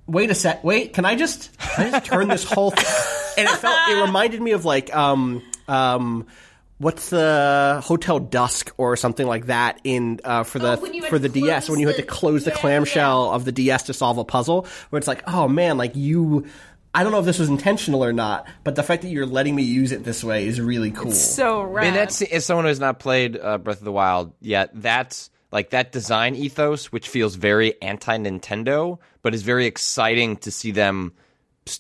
[0.07, 2.87] wait a sec wait can I just can I just turn this whole thing
[3.39, 6.27] and it felt it reminded me of like um um
[6.83, 11.03] what's the Hotel Dusk or something like that in uh, for the Oh, when you
[11.03, 13.45] had for the DS when you had to close close the- the yeah, clamshell of
[13.45, 16.47] the DS to solve a puzzle where it's like oh man like you
[16.95, 19.55] I don't know if this was intentional or not, but the fact that you're letting
[19.55, 21.11] me use it this way is really cool.
[21.11, 21.87] So rad.
[21.87, 24.69] And that's as someone who has not played uh, Breath of the Wild yet.
[24.75, 30.71] That's like that design ethos, which feels very anti-Nintendo, but is very exciting to see
[30.71, 31.15] them,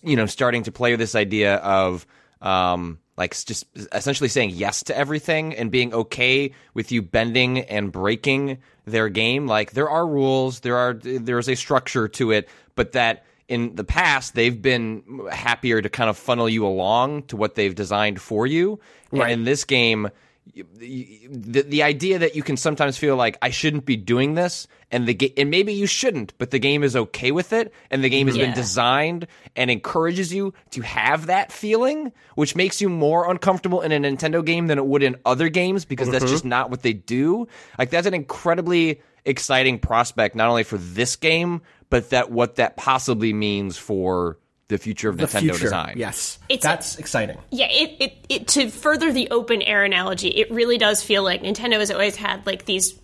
[0.02, 2.06] you know, starting to play with this idea of
[2.40, 7.92] um, like just essentially saying yes to everything and being okay with you bending and
[7.92, 9.46] breaking their game.
[9.46, 13.76] Like there are rules, there are there is a structure to it, but that in
[13.76, 18.20] the past they've been happier to kind of funnel you along to what they've designed
[18.20, 18.80] for you.
[19.12, 20.10] And in this game,
[20.54, 25.06] the, the idea that you can sometimes feel like I shouldn't be doing this, and
[25.06, 28.08] the ga- and maybe you shouldn't, but the game is okay with it, and the
[28.08, 33.30] game has been designed and encourages you to have that feeling, which makes you more
[33.30, 36.50] uncomfortable in a Nintendo game than it would in other games because that's just mm-hmm.
[36.50, 37.46] not what they do.
[37.78, 42.76] Like that's an incredibly exciting prospect, not only for this game, but that what that
[42.76, 44.38] possibly means for
[44.72, 45.58] the future of The Nintendo future.
[45.60, 45.94] design.
[45.96, 46.38] Yes.
[46.48, 47.38] It's- That's exciting.
[47.50, 51.42] Yeah, it, it, it to further the open air analogy, it really does feel like
[51.42, 52.98] Nintendo has always had like these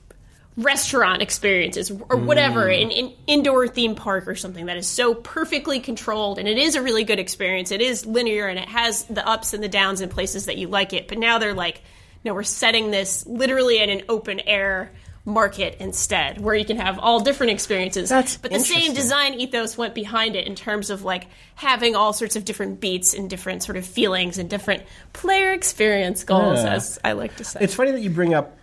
[0.56, 2.82] restaurant experiences or whatever, Mm.
[2.82, 6.74] an, an indoor theme park or something that is so perfectly controlled and it is
[6.74, 7.70] a really good experience.
[7.70, 10.66] It is linear and it has the ups and the downs in places that you
[10.66, 11.06] like it.
[11.06, 11.82] But now they're like,
[12.24, 14.90] no, we're setting this literally in an open air
[15.28, 19.76] market instead where you can have all different experiences That's but the same design ethos
[19.76, 23.62] went behind it in terms of like having all sorts of different beats and different
[23.62, 26.74] sort of feelings and different player experience goals Yeah.
[26.74, 28.56] as i like to say It's funny that you bring up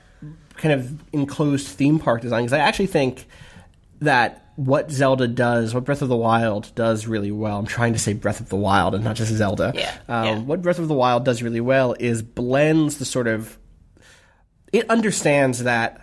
[0.57, 3.25] kind of enclosed theme park design because I actually think
[4.01, 7.59] that what Zelda does, what Breath of the Wild does really well.
[7.59, 9.73] I'm trying to say Breath of the Wild and not just Zelda.
[9.75, 10.39] Yeah, Um, yeah.
[10.39, 13.57] What Breath of the Wild does really well is blends the sort of.
[14.71, 15.99] It understands that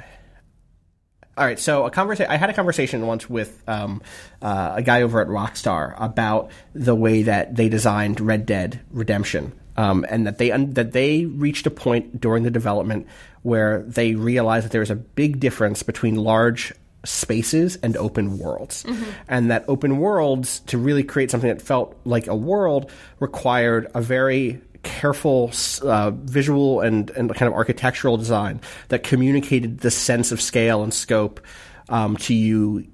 [1.36, 2.30] all right, so a conversation.
[2.30, 4.02] I had a conversation once with um,
[4.42, 9.52] uh, a guy over at Rockstar about the way that they designed Red Dead Redemption,
[9.78, 13.06] um, and that they un- that they reached a point during the development
[13.42, 18.84] where they realized that there was a big difference between large spaces and open worlds,
[19.26, 22.90] and that open worlds to really create something that felt like a world
[23.20, 29.90] required a very careful uh, visual and, and kind of architectural design that communicated the
[29.90, 31.40] sense of scale and scope
[31.88, 32.86] um, to you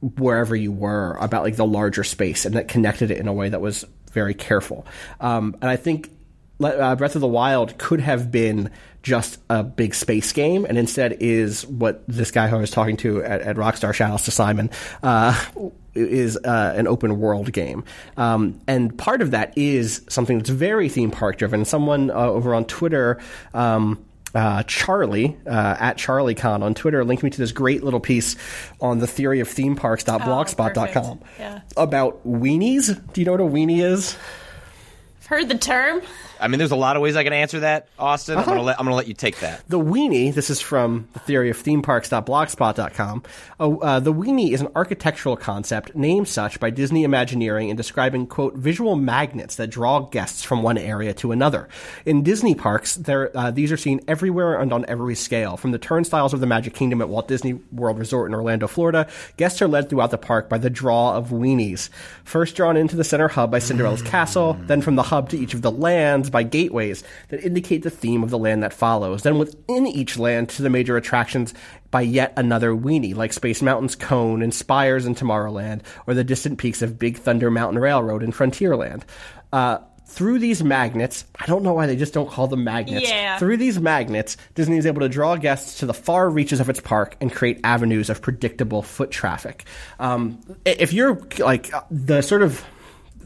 [0.00, 3.48] wherever you were about like the larger space and that connected it in a way
[3.48, 4.86] that was very careful.
[5.20, 6.10] Um, and I think
[6.62, 8.70] uh, Breath of the Wild could have been
[9.02, 12.96] just a big space game, and instead is what this guy who I was talking
[12.98, 14.70] to at, at Rockstar, shoutouts to Simon,
[15.02, 15.44] uh,
[15.96, 17.84] is uh, an open world game.
[18.16, 21.64] Um, and part of that is something that's very theme park driven.
[21.64, 23.18] Someone uh, over on Twitter.
[23.54, 24.04] Um,
[24.34, 28.36] uh, Charlie uh, at CharlieCon on Twitter linked me to this great little piece
[28.82, 31.22] on the theory of theme parks.blogspot.com perfect.
[31.38, 31.60] Yeah.
[31.76, 33.00] about weenies.
[33.14, 34.16] Do you know what a weenie is?
[35.20, 36.02] i've heard the term
[36.40, 38.38] I mean, there's a lot of ways I can answer that, Austin.
[38.38, 39.62] I'm gonna let I'm gonna let you take that.
[39.68, 43.22] The weenie, this is from the theory of themeparks.blogspot.com.
[43.58, 48.26] Oh, uh, the weenie is an architectural concept named such by Disney Imagineering in describing,
[48.26, 51.68] quote, visual magnets that draw guests from one area to another.
[52.04, 55.56] In Disney parks, there, uh, these are seen everywhere and on every scale.
[55.56, 59.08] From the turnstiles of the Magic Kingdom at Walt Disney World Resort in Orlando, Florida,
[59.36, 61.88] guests are led throughout the park by the draw of weenies.
[62.24, 65.54] First drawn into the center hub by Cinderella's castle, then from the hub to each
[65.54, 69.22] of the lands by gateways that indicate the theme of the land that follows.
[69.22, 71.54] Then within each land to the major attractions
[71.90, 76.58] by yet another weenie, like Space Mountain's Cone and Spires in Tomorrowland, or the distant
[76.58, 79.02] peaks of Big Thunder Mountain Railroad in Frontierland.
[79.52, 83.08] Uh, through these magnets, I don't know why they just don't call them magnets.
[83.08, 83.38] Yeah.
[83.38, 86.80] Through these magnets, Disney is able to draw guests to the far reaches of its
[86.80, 89.64] park and create avenues of predictable foot traffic.
[89.98, 92.64] Um, if you're like uh, the sort of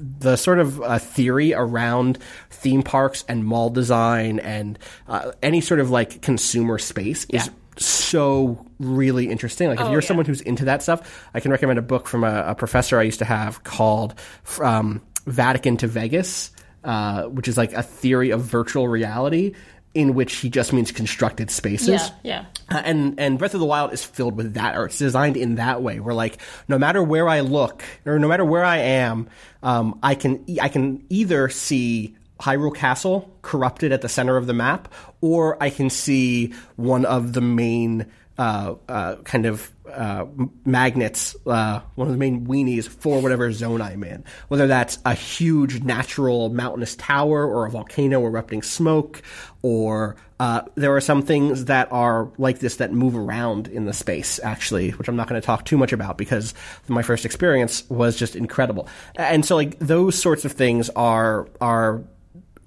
[0.01, 2.19] the sort of uh, theory around
[2.51, 8.67] theme parks and mall design and uh, any sort of like consumer space is so
[8.79, 9.69] really interesting.
[9.69, 10.07] Like if Oh, you're yeah.
[10.09, 13.03] someone who's into that stuff, I can recommend a book from a, a professor I
[13.05, 14.15] used to have called
[14.61, 16.51] um, Vatican to Vegas,
[16.85, 19.55] uh, which is like a theory of virtual reality
[19.94, 21.88] in which he just means constructed spaces.
[21.88, 24.98] yeah yeah Uh, and and Breath of the Wild is filled with that, or it's
[24.98, 28.64] designed in that way, where like no matter where I look, or no matter where
[28.64, 29.29] I am,
[29.62, 34.46] um, I can e- I can either see Hyrule Castle corrupted at the center of
[34.46, 38.07] the map, or I can see one of the main
[38.38, 40.26] uh, uh, kind of uh,
[40.64, 44.24] magnets, uh, one of the main weenies for whatever zone I'm in.
[44.48, 49.22] Whether that's a huge natural mountainous tower, or a volcano erupting smoke,
[49.62, 53.92] or uh, there are some things that are like this that move around in the
[53.92, 56.55] space, actually, which I'm not going to talk too much about because
[56.88, 58.88] my first experience was just incredible.
[59.16, 62.03] And so, like those sorts of things are are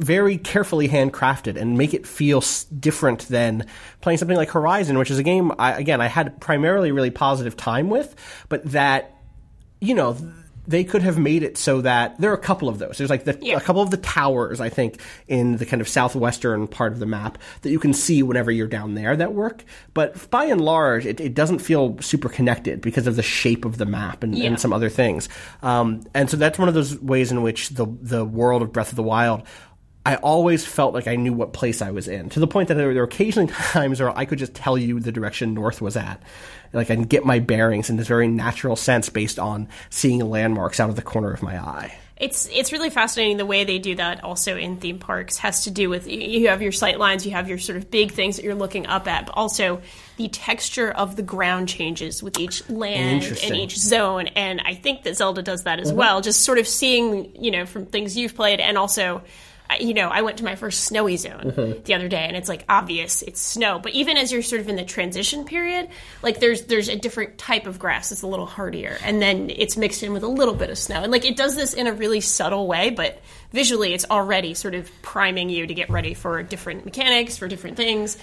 [0.04, 3.66] very carefully handcrafted and make it feel s- different than
[4.02, 7.56] playing something like Horizon, which is a game I, again I had primarily really positive
[7.58, 8.16] time with,
[8.50, 9.16] but that
[9.80, 10.30] you know th-
[10.66, 12.98] they could have made it so that there are a couple of those.
[12.98, 13.58] There's like the, Yeah.
[13.58, 17.06] a couple of the towers I think in the kind of southwestern part of the
[17.06, 21.06] map that you can see whenever you're down there that work, but by and large
[21.06, 24.46] it, it doesn't feel super connected because of the shape of the map and, Yeah.
[24.48, 25.28] and some other things.
[25.62, 28.92] Um, and so that's one of those ways in which the the world of Breath
[28.92, 29.44] of the Wild
[30.06, 32.76] I always felt like I knew what place I was in, to the point that
[32.76, 36.22] there were occasionally times where I could just tell you the direction north was at.
[36.74, 40.80] Like I can get my bearings in this very natural sense based on seeing landmarks
[40.80, 41.98] out of the corner of my eye.
[42.18, 44.24] It's it's really fascinating the way they do that.
[44.24, 47.50] Also in theme parks has to do with you have your sight lines, you have
[47.50, 49.82] your sort of big things that you're looking up at, but also
[50.18, 54.28] the texture of the ground changes with each land and each zone.
[54.28, 55.98] And I think that Zelda does that as mm-hmm.
[55.98, 56.22] well.
[56.22, 59.24] Just sort of seeing you know from things you've played, and also
[59.80, 61.84] you know, I went to my first snowy zone mm-hmm.
[61.84, 63.80] the other day, and it's like obvious it's snow.
[63.80, 65.90] But even as you're sort of in the transition period,
[66.22, 69.78] like there's there's a different type of grass that's a little hardier, and then it's
[69.78, 71.94] mixed in with a little bit of snow, and like it does this in a
[71.94, 73.20] really subtle way, but
[73.52, 77.78] visually it's already sort of priming you to get ready for different mechanics, for different
[77.78, 78.18] things.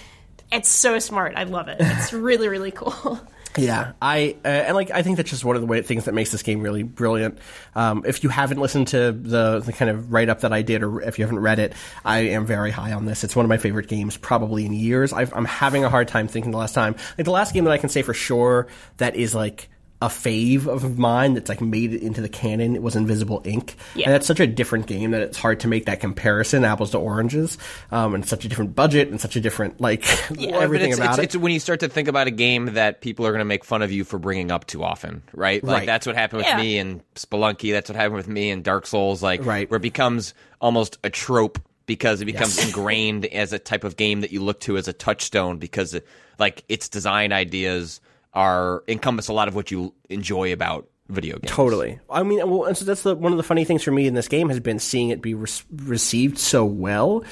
[0.51, 1.35] It's so smart.
[1.35, 1.77] I love it.
[1.79, 3.19] It's really really cool.
[3.57, 6.13] Yeah, I uh, and like I think that's just one of the way, things that
[6.13, 7.37] makes this game really brilliant.
[7.75, 10.83] Um, if you haven't listened to the the kind of write up that I did,
[10.83, 11.73] or if you haven't read it,
[12.05, 13.23] I am very high on this.
[13.23, 15.11] It's one of my favorite games, probably in years.
[15.11, 16.95] I've, I'm having a hard time thinking the last time.
[17.17, 19.69] Like the last game that I can say for sure that is like
[20.01, 22.75] a fave of mine that's like made it into the canon.
[22.75, 24.05] It was Invisible, Inc., Yeah.
[24.05, 26.97] and that's such a different game that it's hard to make that comparison, apples to
[26.97, 27.57] oranges,
[27.91, 30.97] um, and such a different budget and such a different like Well, but everything it's,
[30.99, 31.23] about it's, it.
[31.25, 33.63] it's when you start to think about a game that people are going to make
[33.63, 35.63] fun of you for bringing up too often, right?
[35.63, 35.85] Like Right.
[35.85, 36.57] that's what happened with Yeah.
[36.57, 37.71] me and Spelunky.
[37.71, 39.21] That's what happened with me and Dark Souls.
[39.21, 39.69] Like Right.
[39.69, 44.21] where it becomes almost a trope because it becomes ingrained as a type of game
[44.21, 46.07] that you look to as a touchstone because it,
[46.39, 48.01] like its design ideas
[48.33, 51.51] are encompass a lot of what you enjoy about video games.
[51.51, 51.99] Totally.
[52.09, 54.13] I mean, well, and so that's the, one of the funny things for me in
[54.13, 57.23] this game has been seeing it be re- received so well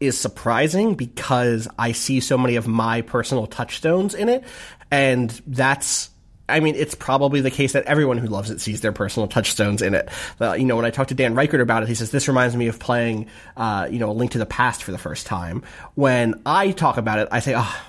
[0.00, 4.44] is surprising because I see so many of my personal touchstones in it,
[4.90, 6.10] and that's.
[6.50, 9.82] I mean, it's probably the case that everyone who loves it sees their personal touchstones
[9.82, 10.08] in it.
[10.40, 12.68] You know, when I talked to Dan Ryckert about it, he says this reminds me
[12.68, 13.26] of playing,
[13.58, 15.62] uh, you know, a Link to the Past for the first time.
[15.94, 17.82] When I talk about it, I say, "Oh,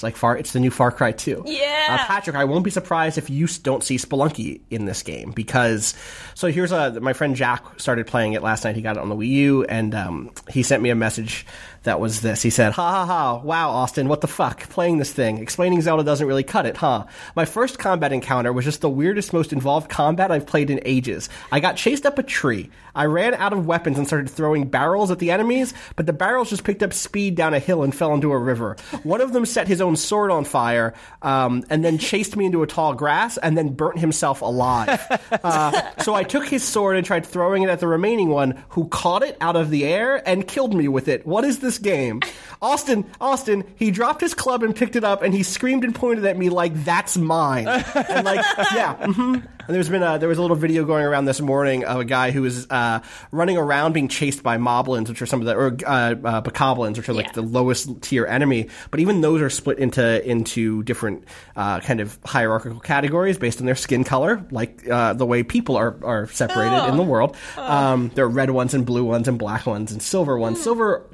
[0.00, 0.34] it's like Far.
[0.34, 1.88] It's the new Far Cry 2." Yeah.
[1.90, 5.94] Uh, Patrick, I won't be surprised if you don't see Spelunky in this game because.
[6.34, 8.76] So here's a my friend Jack started playing it last night.
[8.76, 11.44] He got it on the Wii U, and um, he sent me a message
[11.82, 12.40] that was this.
[12.40, 13.40] He said, "Ha ha ha!
[13.42, 14.68] Wow, Austin, what the fuck?
[14.70, 17.04] Playing this thing, explaining Zelda doesn't really cut it, huh?
[17.36, 21.28] My first combat encounter was just the weirdest, most involved combat I've played in ages.
[21.52, 22.70] I got chased up a tree.
[22.94, 26.50] I ran out of weapons and started throwing barrels at the enemies, but the barrels
[26.50, 28.76] just picked up speed down a hill and fell into a river.
[29.02, 32.62] One of them set his own sword on fire, um, and then chased me into
[32.62, 35.00] a tall grass, and then burnt himself alive.
[35.42, 38.88] Uh, so I took his sword and tried throwing it at the remaining one, who
[38.88, 41.24] caught it out of the air and killed me with it.
[41.26, 42.20] What is this game?
[42.60, 46.24] Austin, Austin, he dropped his club and picked it up, and he screamed and pointed
[46.26, 48.96] at me like, "That's mine!" And like, yeah.
[49.12, 49.38] hmm
[49.70, 52.04] And there's been a, there was a little video going around this morning of a
[52.04, 55.54] guy who was uh, running around being chased by moblins, which are some of the
[55.54, 57.32] or uh, uh, bokoblins, which are like Yeah.
[57.34, 58.68] the lowest tier enemy.
[58.90, 61.22] But even those are split into into different
[61.54, 65.76] uh, kind of hierarchical categories based on their skin color, like uh, the way people
[65.76, 67.36] are are separated in the world.
[67.56, 70.60] Um, there are red ones and blue ones and black ones and silver ones.
[70.60, 71.06] Silver.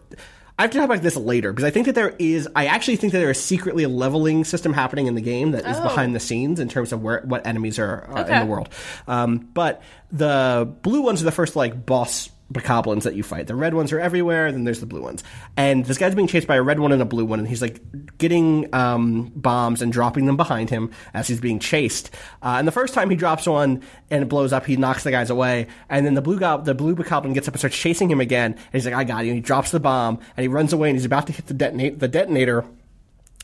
[0.58, 2.48] I have to talk about this later because I think that there is.
[2.56, 5.66] I actually think that there is secretly a leveling system happening in the game that
[5.66, 8.70] is behind the scenes in terms of where what enemies are uh, in the world.
[9.06, 13.46] Um, but the blue ones are the first like boss bokoblins that you fight.
[13.46, 14.52] The red ones are everywhere.
[14.52, 15.24] Then there's the blue ones.
[15.56, 17.60] And this guy's being chased by a red one and a blue one, and he's
[17.60, 17.80] like
[18.18, 22.14] getting um, bombs and dropping them behind him as he's being chased.
[22.42, 25.10] Uh, and the first time he drops one and it blows up, he knocks the
[25.10, 25.66] guys away.
[25.88, 28.52] And then the blue gob- the blue bokoblin gets up and starts chasing him again.
[28.52, 30.88] And he's like, "I got you." And he drops the bomb and he runs away
[30.88, 32.64] and he's about to hit the detonate the detonator.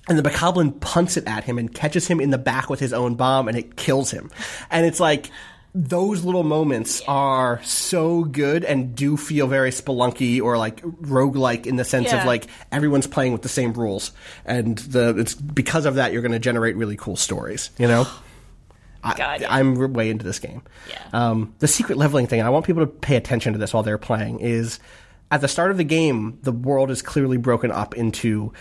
[0.08, 2.92] And the bokoblin punts it at him and catches him in the back with his
[2.92, 4.30] own bomb, and it kills him.
[4.70, 5.30] And it's like
[5.74, 11.76] those little moments are so good and do feel very spelunky or like roguelike in
[11.76, 12.20] the sense Yeah.
[12.20, 14.12] of like everyone's playing with the same rules,
[14.44, 17.70] and the it's because of that you're going to generate really cool stories.
[17.78, 18.06] You know.
[19.04, 19.52] I, God, yeah.
[19.52, 20.62] I'm r- way into this game.
[20.88, 21.02] Yeah.
[21.12, 23.82] Um, the secret leveling thing, and I want people to pay attention to this while
[23.82, 24.78] they're playing, is
[25.32, 28.52] at the start of the game, the world is clearly broken up into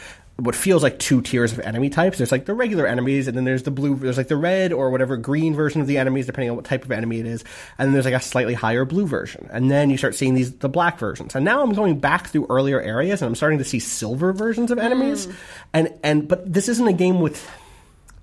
[0.42, 2.18] what feels like two tiers of enemy types.
[2.18, 4.90] There's like the regular enemies, and then there's the blue, there's like the red or
[4.90, 7.44] whatever green version of the enemies, depending on what type of enemy it is.
[7.78, 9.48] And then there's like a slightly higher blue version.
[9.52, 11.36] And then you start seeing these, the black versions.
[11.36, 14.72] And now I'm going back through earlier areas and I'm starting to see silver versions
[14.72, 15.28] of enemies.
[15.28, 15.36] Mm.
[15.74, 17.48] And, and, but this isn't a game with,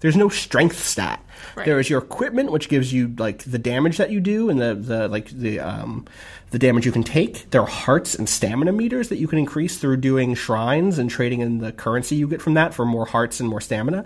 [0.00, 1.24] there's no strength stat.
[1.56, 1.66] Right.
[1.66, 4.74] There is your equipment, which gives you like the damage that you do and the,
[4.74, 6.06] the like the um,
[6.50, 7.50] the damage you can take.
[7.50, 11.40] There are hearts and stamina meters that you can increase through doing shrines and trading
[11.40, 14.04] in the currency you get from that for more hearts and more stamina.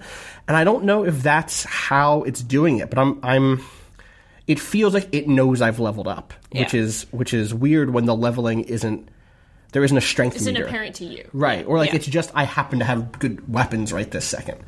[0.49, 3.65] And I don't know if that's how it's doing it, but I'm I'm
[4.47, 8.15] it feels like it knows I've leveled up, which is which is weird when the
[8.17, 9.09] leveling isn't
[9.73, 10.67] there isn't a strength Isn't meter.
[10.67, 11.27] apparent to you.
[11.33, 11.97] Right, or like Yeah.
[11.97, 14.59] it's just I happen to have good weapons right this second.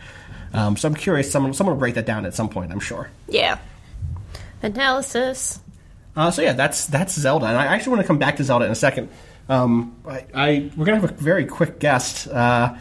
[0.54, 1.30] Um, so I'm curious.
[1.30, 2.72] Someone someone will break that down at some point.
[2.72, 3.10] I'm sure.
[3.28, 3.58] Yeah.
[4.62, 5.60] Analysis.
[6.16, 8.64] Uh, so yeah, that's that's Zelda, and I actually want to come back to Zelda
[8.66, 9.08] in a second.
[9.48, 12.74] Um, I, I we're gonna have a very quick guest, uh,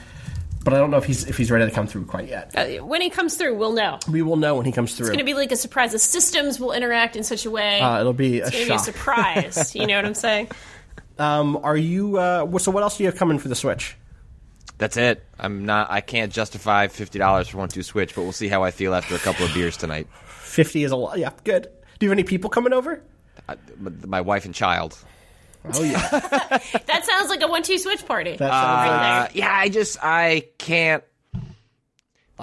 [0.64, 2.52] but I don't know if he's if he's ready to come through quite yet.
[2.56, 3.98] Uh, when he comes through, we'll know.
[4.10, 5.08] We will know when he comes through.
[5.08, 5.92] It's going to be like a surprise.
[5.94, 7.82] The systems will interact in such a way.
[7.82, 9.76] uh, it'll be a it's going to be a surprise.
[9.76, 10.50] you know what I'm saying?
[11.20, 12.18] Um, are you?
[12.18, 13.96] Uh, so what else do you have coming for the Switch?
[14.84, 15.24] That's it.
[15.40, 15.90] I'm not.
[15.90, 18.94] I can't justify fifty dollars for one two switch, but we'll see how I feel
[18.94, 20.08] after a couple of beers tonight.
[20.26, 21.18] Fifty is a lot.
[21.18, 21.70] Yeah, good.
[22.00, 23.02] Do you have any people coming over?
[23.48, 24.98] I, m- my wife and child.
[25.74, 28.32] Oh yeah, That sounds like a one-two switch party.
[28.36, 31.02] that sounds like Uh, yeah, I just I can't.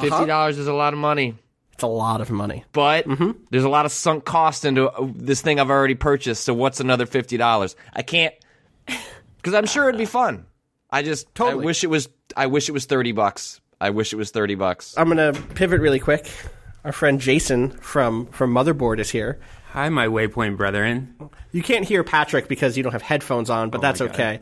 [0.00, 1.34] Fifty dollars is a lot of money,
[1.74, 2.64] it's a lot of money.
[2.72, 3.04] but
[3.50, 6.44] there's a lot of sunk cost into uh, this thing I've already purchased.
[6.44, 7.76] So what's another fifty dollars?
[7.92, 8.32] I can't
[8.86, 10.46] because I'm sure it'd be fun.
[10.90, 11.62] I just Totally.
[11.64, 12.08] I wish it was.
[12.36, 13.60] I wish it was thirty bucks.
[13.80, 14.94] I wish it was thirty bucks.
[14.96, 16.30] I'm gonna pivot really quick.
[16.84, 19.38] Our friend Jason from from Motherboard is here.
[19.72, 21.14] Hi, my Waypoint brethren.
[21.52, 24.14] You can't hear Patrick because you don't have headphones on, but that's Oh my God.
[24.20, 24.40] okay.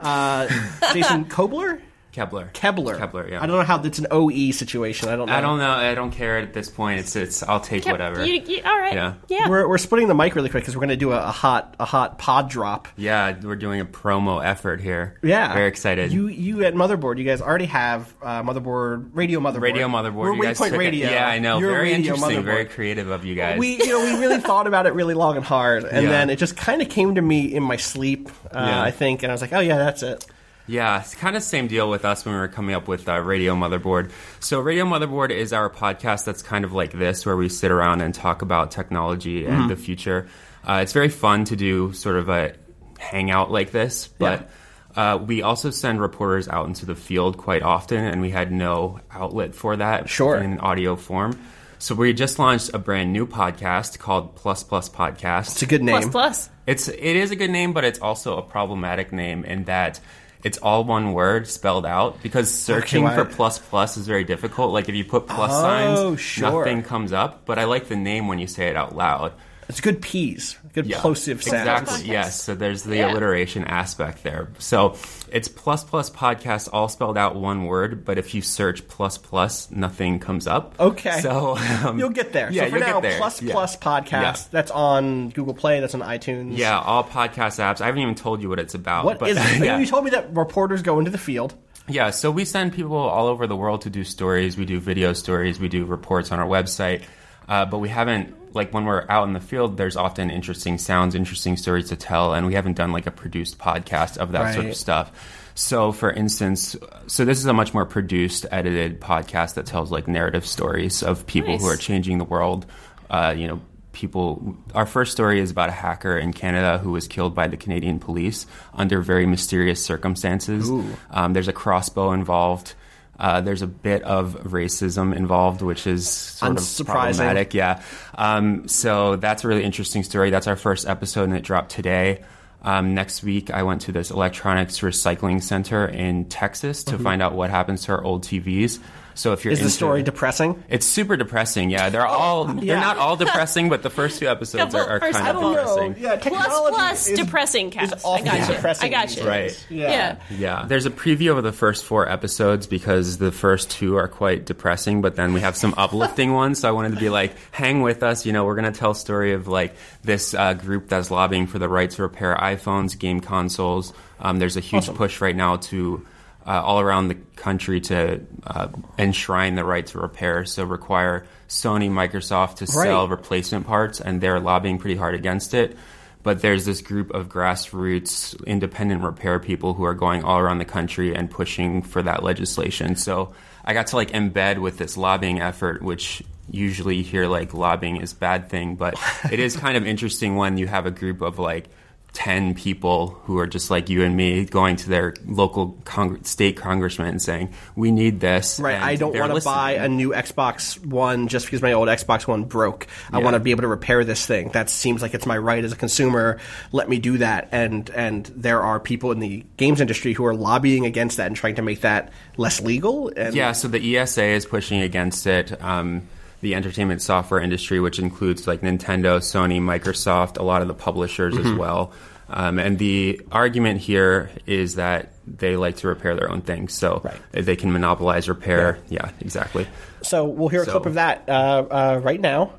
[0.00, 0.48] Uh,
[0.94, 1.80] Jason Kobler?
[2.12, 2.50] Kepler.
[2.52, 2.98] Kebler.
[2.98, 3.40] Kepler, yeah.
[3.42, 5.08] I don't know how it's an OE situation.
[5.08, 5.32] I don't know.
[5.34, 5.70] I don't know.
[5.70, 6.98] I don't care at this point.
[7.00, 7.42] It's it's.
[7.44, 8.24] I'll take Yep, whatever.
[8.26, 8.94] You, you, all right.
[8.94, 9.14] Yeah.
[9.28, 9.48] Yeah.
[9.48, 11.76] We're, we're splitting the mic really quick because we're going to do a, a hot
[11.78, 12.88] a hot pod drop.
[12.96, 15.18] yeah, we're doing a promo effort here.
[15.22, 16.12] Yeah, very excited.
[16.12, 19.60] You you at Motherboard, you guys already have uh, Motherboard Radio Motherboard.
[19.62, 20.14] Radio motherboard.
[20.14, 21.10] We're you guys Waypoint took it- Radio.
[21.10, 21.58] Yeah, I know.
[21.58, 22.38] You're very interesting.
[22.38, 22.44] Motherboard.
[22.44, 23.58] Very creative of you guys.
[23.58, 26.10] We you know we really thought about it really long and hard, and Yeah.
[26.10, 28.28] then it just kind of came to me in my sleep.
[28.50, 28.82] Uh, Yeah.
[28.82, 30.26] I think, and I was like, oh yeah, that's it.
[30.66, 33.18] Yeah, it's kind of same deal with us when we were coming up with uh,
[33.18, 34.12] Radio Motherboard.
[34.38, 38.02] So Radio Motherboard is our podcast that's kind of like this, where we sit around
[38.02, 40.28] and talk about technology and the future.
[40.64, 42.54] Uh, it's very fun to do sort of a
[42.98, 44.48] hangout like this, but.
[44.96, 48.98] Uh, we also send reporters out into the field quite often, and we had no
[49.12, 50.36] outlet for that Sure.
[50.36, 51.38] in audio form.
[51.78, 55.52] So we just launched a brand new podcast called Plus Plus Podcast.
[55.52, 56.10] It's a good name.
[56.10, 56.50] plus plus.
[56.66, 60.00] It's it is a good name, but it's also a problematic name in that
[60.42, 64.72] it's all one word spelled out because searching why- for plus plus is very difficult.
[64.72, 66.50] Like if you put plus Oh, signs, sure.
[66.64, 67.42] nothing comes up.
[67.46, 69.32] But I like the name when you say it out loud.
[69.68, 71.68] It's good P's, good Yeah, plosive sound.
[71.88, 72.10] Exactly.
[72.10, 72.42] Yes.
[72.42, 73.12] So there's the Yeah.
[73.12, 74.48] alliteration aspect there.
[74.58, 74.96] So
[75.30, 79.70] it's plus plus podcast all spelled out one word, but if you search plus plus,
[79.70, 80.74] nothing comes up.
[80.78, 81.20] Okay.
[81.20, 82.50] So um, You'll get there.
[82.52, 83.18] Yeah, so for you'll now, get there.
[83.18, 83.52] Plus Yeah.
[83.52, 84.10] Plus podcast.
[84.10, 84.36] Yeah.
[84.50, 85.80] That's on Google Play.
[85.80, 86.56] That's on iTunes.
[86.56, 87.80] Yeah, all podcast apps.
[87.80, 89.04] I haven't even told you what it's about.
[89.04, 89.64] What but, is it?
[89.64, 89.78] yeah.
[89.78, 91.54] You told me that reporters go into the field.
[91.88, 94.56] Yeah, so we send people all over the world to do stories.
[94.56, 95.58] We do video stories.
[95.58, 97.02] We do reports on our website.
[97.48, 101.14] Uh, but we haven't, like, when we're out in the field, there's often interesting sounds,
[101.14, 104.66] interesting stories to tell, and we haven't done, like, a produced podcast of that sort
[104.66, 105.12] of stuff.
[105.54, 110.08] So, for instance, so this is a much more produced, edited podcast that tells, like,
[110.08, 112.66] narrative stories of people who are changing the world.
[113.10, 113.60] Uh, you know,
[113.92, 114.56] people.
[114.74, 117.98] Our first story is about a hacker in Canada who was killed by the Canadian
[117.98, 120.70] police under very mysterious circumstances.
[121.10, 122.74] Um, there's a crossbow involved.
[123.20, 127.52] Uh, there's a bit of racism involved, which is sort of problematic.
[127.52, 127.82] Yeah.
[128.14, 130.30] Um, so that's a really interesting story.
[130.30, 132.24] That's our first episode, and it dropped today.
[132.62, 137.34] Um, next week, I went to this electronics recycling center in Texas to find out
[137.34, 138.78] what happens to our old TVs.
[139.20, 139.52] So if you're.
[139.52, 140.64] Is the story depressing?
[140.70, 141.68] it's super depressing.
[141.68, 142.74] Yeah, they're all Oh, yeah.
[142.74, 145.50] they're not all depressing, but the first two episodes Couple- are, are kind of couple.
[145.52, 145.96] depressing.
[145.98, 148.06] Yeah, Plus is- depressing cast.
[148.06, 148.54] I got you.
[148.54, 149.28] depressing I got these you.
[149.28, 149.66] Right.
[149.68, 149.90] Yeah.
[149.90, 150.16] Yeah.
[150.30, 154.46] Yeah, there's a preview of the first four episodes because the first two are quite
[154.46, 156.60] depressing, but then we have some uplifting ones.
[156.60, 158.24] So I wanted to be like, hang with us.
[158.24, 161.58] You know, we're gonna tell a story of like this uh, group that's lobbying for
[161.58, 163.92] the right to repair iPhones, game consoles.
[164.18, 166.06] Um, there's a huge push right now to
[166.46, 170.44] uh, all around the country to uh, enshrine the right to repair.
[170.44, 175.76] So require Sony, Microsoft to sell replacement parts, and they're lobbying pretty hard against it.
[176.22, 180.66] But there's this group of grassroots independent repair people who are going all around the
[180.66, 182.96] country and pushing for that legislation.
[182.96, 187.54] So I got to like embed with this lobbying effort, which usually you hear like
[187.54, 188.94] lobbying is bad thing, but
[189.30, 191.68] it is kind of interesting when you have a group of like
[192.12, 196.56] 10 people who are just like you and me going to their local cong- state
[196.56, 198.58] congressman and saying, we need this.
[198.58, 202.26] Right, I don't want to buy a new Xbox One just because my old Xbox
[202.26, 202.86] One broke.
[203.12, 203.24] I Yeah.
[203.24, 204.48] want to be able to repair this thing.
[204.50, 206.38] That seems like it's my right as a consumer.
[206.72, 207.48] Let me do that.
[207.52, 211.36] And and there are people in the games industry who are lobbying against that and
[211.36, 213.12] trying to make that less legal.
[213.16, 215.62] And Yeah, so the ESA is pushing against it.
[215.62, 216.02] Um,
[216.40, 221.34] the entertainment software industry, which includes like Nintendo, Sony, Microsoft, a lot of the publishers
[221.34, 221.46] Mm-hmm.
[221.46, 221.92] as well.
[222.32, 227.00] Um, and the argument here is that they like to repair their own things, so
[227.04, 227.20] Right.
[227.32, 228.78] they can monopolize repair.
[228.88, 229.66] Yeah, exactly.
[230.02, 231.32] So we'll hear a So- clip of that uh,
[231.70, 232.52] uh, right now,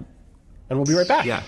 [0.69, 1.25] and we'll be right back.
[1.25, 1.41] Yeah.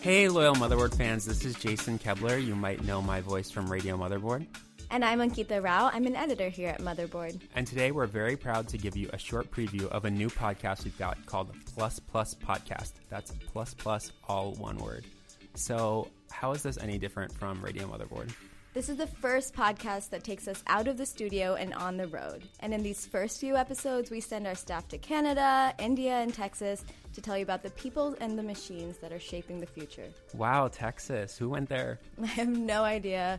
[0.00, 2.44] Hey, loyal Motherboard fans, this is Jason Koebler.
[2.44, 4.46] You might know my voice from Radio Motherboard.
[4.92, 5.88] And I'm Ankita Rao.
[5.90, 7.40] I'm an editor here at Motherboard.
[7.54, 10.84] And today we're very proud to give you a short preview of a new podcast
[10.84, 12.92] we've got called Plus Plus Podcast.
[13.08, 15.06] That's plus plus all one word.
[15.54, 18.34] So, how is this any different from Radio Motherboard?
[18.74, 22.08] This is the first podcast that takes us out of the studio and on the
[22.08, 22.42] road.
[22.60, 26.84] And in these first few episodes, we send our staff to Canada, India, and Texas
[27.14, 30.10] to tell you about the people and the machines that are shaping the future.
[30.34, 31.38] Wow, Texas.
[31.38, 31.98] Who went there?
[32.22, 33.38] I have no idea.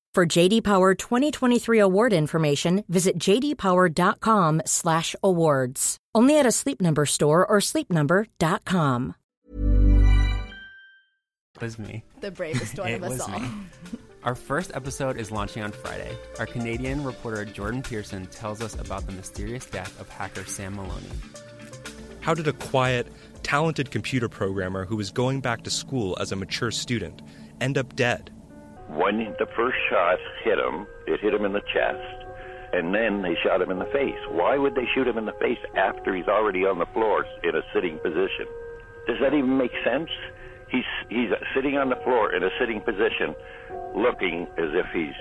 [0.13, 5.97] For JD Power 2023 award information, visit jdpower.com/awards.
[6.13, 9.15] Only at a Sleep Number store or sleepnumber.com.
[11.55, 12.03] It was me.
[12.19, 13.39] The bravest one It of us all.
[13.39, 13.47] me.
[14.25, 16.11] Our first episode is launching on Friday.
[16.39, 21.07] Our Canadian reporter Jordan Pearson tells us about the mysterious death of hacker Sam Maloney.
[22.19, 23.07] How did a quiet,
[23.43, 27.21] talented computer programmer who was going back to school as a mature student
[27.61, 28.29] end up dead?
[28.91, 32.17] When the first shot hit him, it hit him in the chest,
[32.73, 34.19] and then they shot him in the face.
[34.29, 37.55] Why would they shoot him in the face after he's already on the floor in
[37.55, 38.51] a sitting position?
[39.07, 40.09] Does that even make sense?
[40.69, 43.35] He's he's sitting on the floor in a sitting position,
[43.95, 45.19] looking as if he's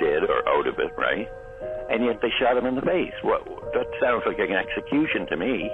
[0.00, 1.28] dead or out of it, right?
[1.92, 3.16] And yet they shot him in the face.
[3.22, 3.44] What?
[3.76, 5.68] That sounds like an execution to me.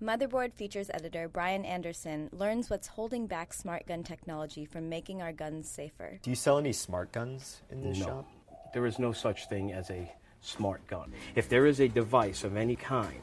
[0.00, 5.32] Motherboard features editor Brian Anderson learns what's holding back smart gun technology from making our
[5.32, 6.20] guns safer.
[6.22, 8.06] Do you sell any smart guns in this No.
[8.06, 8.30] shop?
[8.72, 10.08] There is no such thing as a
[10.40, 11.12] smart gun.
[11.34, 13.20] If there is a device of any kind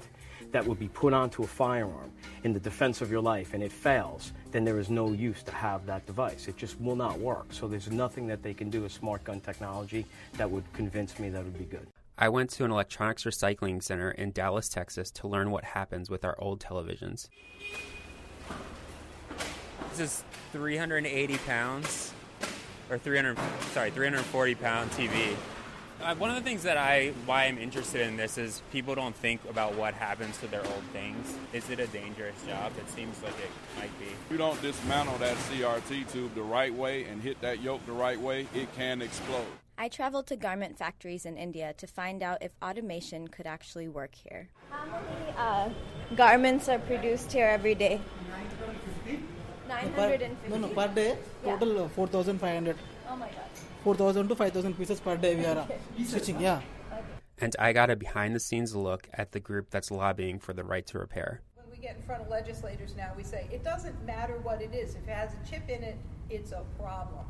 [0.51, 2.11] that would be put onto a firearm
[2.43, 5.53] in the defense of your life and it fails, then there is no use to
[5.53, 6.49] have that device.
[6.49, 7.53] It just will not work.
[7.53, 11.29] So there's nothing that they can do with smart gun technology that would convince me
[11.29, 11.87] that it would be good.
[12.17, 16.23] I went to an electronics recycling center in Dallas, Texas to learn what happens with
[16.23, 17.27] our old televisions.
[19.89, 22.13] This is 380 pounds,
[22.89, 23.37] or 300,
[23.73, 25.35] sorry, 340 pound TV.
[26.01, 29.15] Uh, one of the things that I, why I'm interested in this is people don't
[29.15, 31.35] think about what happens to their old things.
[31.51, 32.71] Is it a dangerous job?
[32.77, 34.05] It seems like it might be.
[34.05, 37.93] If you don't dismantle that CRT tube the right way and hit that yoke the
[37.93, 39.47] right way, it can explode.
[39.77, 44.15] I traveled to garment factories in India to find out if automation could actually work
[44.15, 44.47] here.
[44.69, 45.69] How many uh,
[46.15, 47.99] garments are produced here every day?
[49.67, 50.49] 950.
[50.49, 52.77] No, no, per day, total uh, 4,500.
[53.09, 53.35] Oh my god.
[53.83, 55.67] 4,000 to 5,000 pieces per day we are uh,
[56.05, 56.61] stitching, yeah.
[57.39, 60.63] And I got a behind the scenes look at the group that's lobbying for the
[60.63, 61.41] right to repair.
[61.55, 64.73] When we get in front of legislators now, we say it doesn't matter what it
[64.73, 64.95] is.
[64.95, 65.97] If it has a chip in it,
[66.29, 67.25] it's a problem.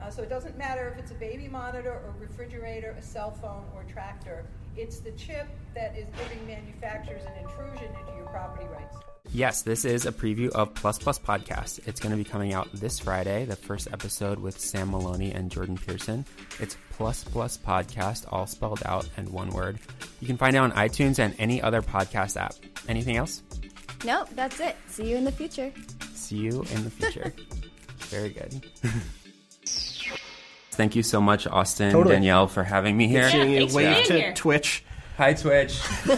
[0.00, 3.64] Uh, so it doesn't matter if it's a baby monitor or refrigerator, a cell phone
[3.74, 4.44] or tractor.
[4.76, 8.96] It's the chip that is giving manufacturers an intrusion into your property rights.
[9.30, 11.86] Yes, this is a preview of Plus Plus Podcast.
[11.86, 15.50] It's going to be coming out this Friday, the first episode with Sam Maloney and
[15.50, 16.24] Jordan Pearson.
[16.60, 19.80] It's Plus Plus Podcast, all spelled out and one word.
[20.20, 22.54] You can find it on iTunes and any other podcast app.
[22.88, 23.42] Anything else?
[24.04, 24.76] No, that's it.
[24.86, 25.72] See you in the future.
[26.14, 27.34] See you in the future.
[27.98, 28.64] Very good.
[30.78, 32.14] Thank you so much, Austin, Totally.
[32.14, 33.28] Danielle, for having me here.
[33.28, 34.32] Seeing you thanks for wave to here.
[34.34, 34.84] Twitch.
[35.16, 35.80] Hi, Twitch.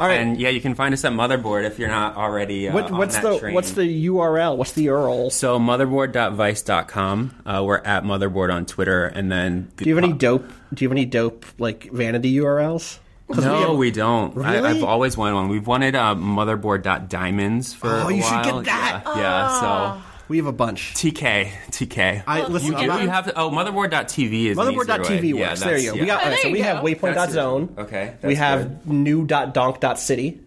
[0.00, 0.20] All right.
[0.20, 2.96] And yeah, you can find us at Motherboard if you're not already uh, what, on
[2.96, 3.54] what's that the train.
[3.54, 4.56] what's the URL?
[4.56, 5.30] What's the URL?
[5.30, 7.42] So motherboard.vice.com.
[7.44, 10.50] Uh, we're at motherboard on Twitter, and then Do you have any dope?
[10.72, 12.98] Do you have any dope like vanity URLs?
[13.28, 14.36] No, have- we, don't.
[14.38, 14.70] I, Really?
[14.70, 15.48] I've always wanted one.
[15.48, 19.02] We've wanted uh, motherboard.diamonds for Oh, a you should get that.
[19.06, 20.02] Yeah, yeah, so
[20.32, 20.94] we have a bunch.
[20.94, 22.22] TK, TK.
[22.26, 22.72] I listen.
[22.72, 23.38] you, I'm not- you have to.
[23.38, 24.86] Oh, motherboard.tv is an easier way.
[24.86, 25.60] Motherboard.tv Yeah, works.
[25.60, 25.92] there you that's- go.
[25.92, 26.06] We yeah.
[26.06, 26.24] got.
[26.24, 27.74] all right, so we have waypoint.zone.
[27.78, 30.40] Okay, we that's have new.donk.city.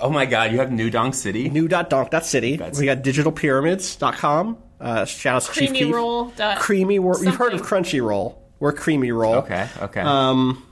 [0.00, 1.48] Oh my god, you have New Donk City?
[1.48, 2.60] New.donk.city.
[2.78, 4.58] We got digitalpyramids.com.
[4.80, 5.94] Uh, shout out to Chief Creamy Keef.
[5.94, 7.24] roll dot Creamy roll.
[7.24, 7.84] You've heard of something.
[8.00, 8.34] Crunchyroll.
[8.60, 9.36] We're Creamy Roll.
[9.36, 10.00] Okay, okay.
[10.00, 10.64] Um,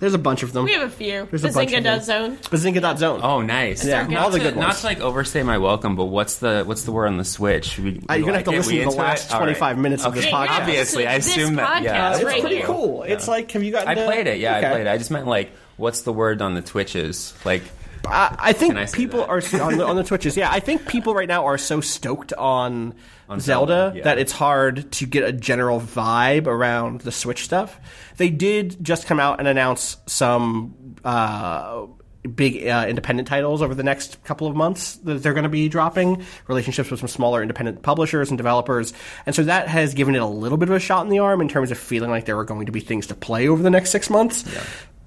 [0.00, 0.64] There's a bunch of them.
[0.64, 1.26] We have a few.
[1.30, 2.00] There's a bunch of them.
[2.00, 2.36] Bazinga.zone.
[2.38, 3.20] Bazinga.zone.
[3.22, 3.84] Oh, nice.
[3.84, 4.80] Yeah, not all the to, good Not ones.
[4.80, 7.66] to like overstay my welcome, but what's the what's the word on the switch?
[7.66, 8.56] Should we, Uh, you're gonna have to it?
[8.56, 9.06] listen We to the into it?
[9.06, 10.60] last All 25 minutes of this Okay, podcast.
[10.60, 11.82] Obviously, I This assume that.
[11.84, 12.66] Yeah, podcast it's right pretty here.
[12.66, 13.02] cool.
[13.04, 13.88] It's like, have you gotten?
[13.88, 14.38] I played it.
[14.40, 14.66] Yeah, Okay.
[14.66, 14.90] I played it.
[14.90, 17.32] I just meant like, what's the word on the Twitches?
[17.44, 17.62] Like,
[18.06, 19.28] I, I think I people that?
[19.28, 20.36] are on the, on the Twitches.
[20.36, 22.94] Yeah, I think people right now are so stoked on,
[23.28, 24.04] On Zelda, Zelda, yeah.
[24.04, 27.78] that it's hard to get a general vibe around the Switch stuff.
[28.16, 31.86] They did just come out and announce some uh,
[32.34, 35.68] big uh, independent titles over the next couple of months that they're going to be
[35.68, 36.24] dropping.
[36.48, 38.92] Relationships with some smaller independent publishers and developers,
[39.26, 41.40] and so that has given it a little bit of a shot in the arm
[41.40, 43.70] in terms of feeling like there were going to be things to play over the
[43.70, 44.44] next six months.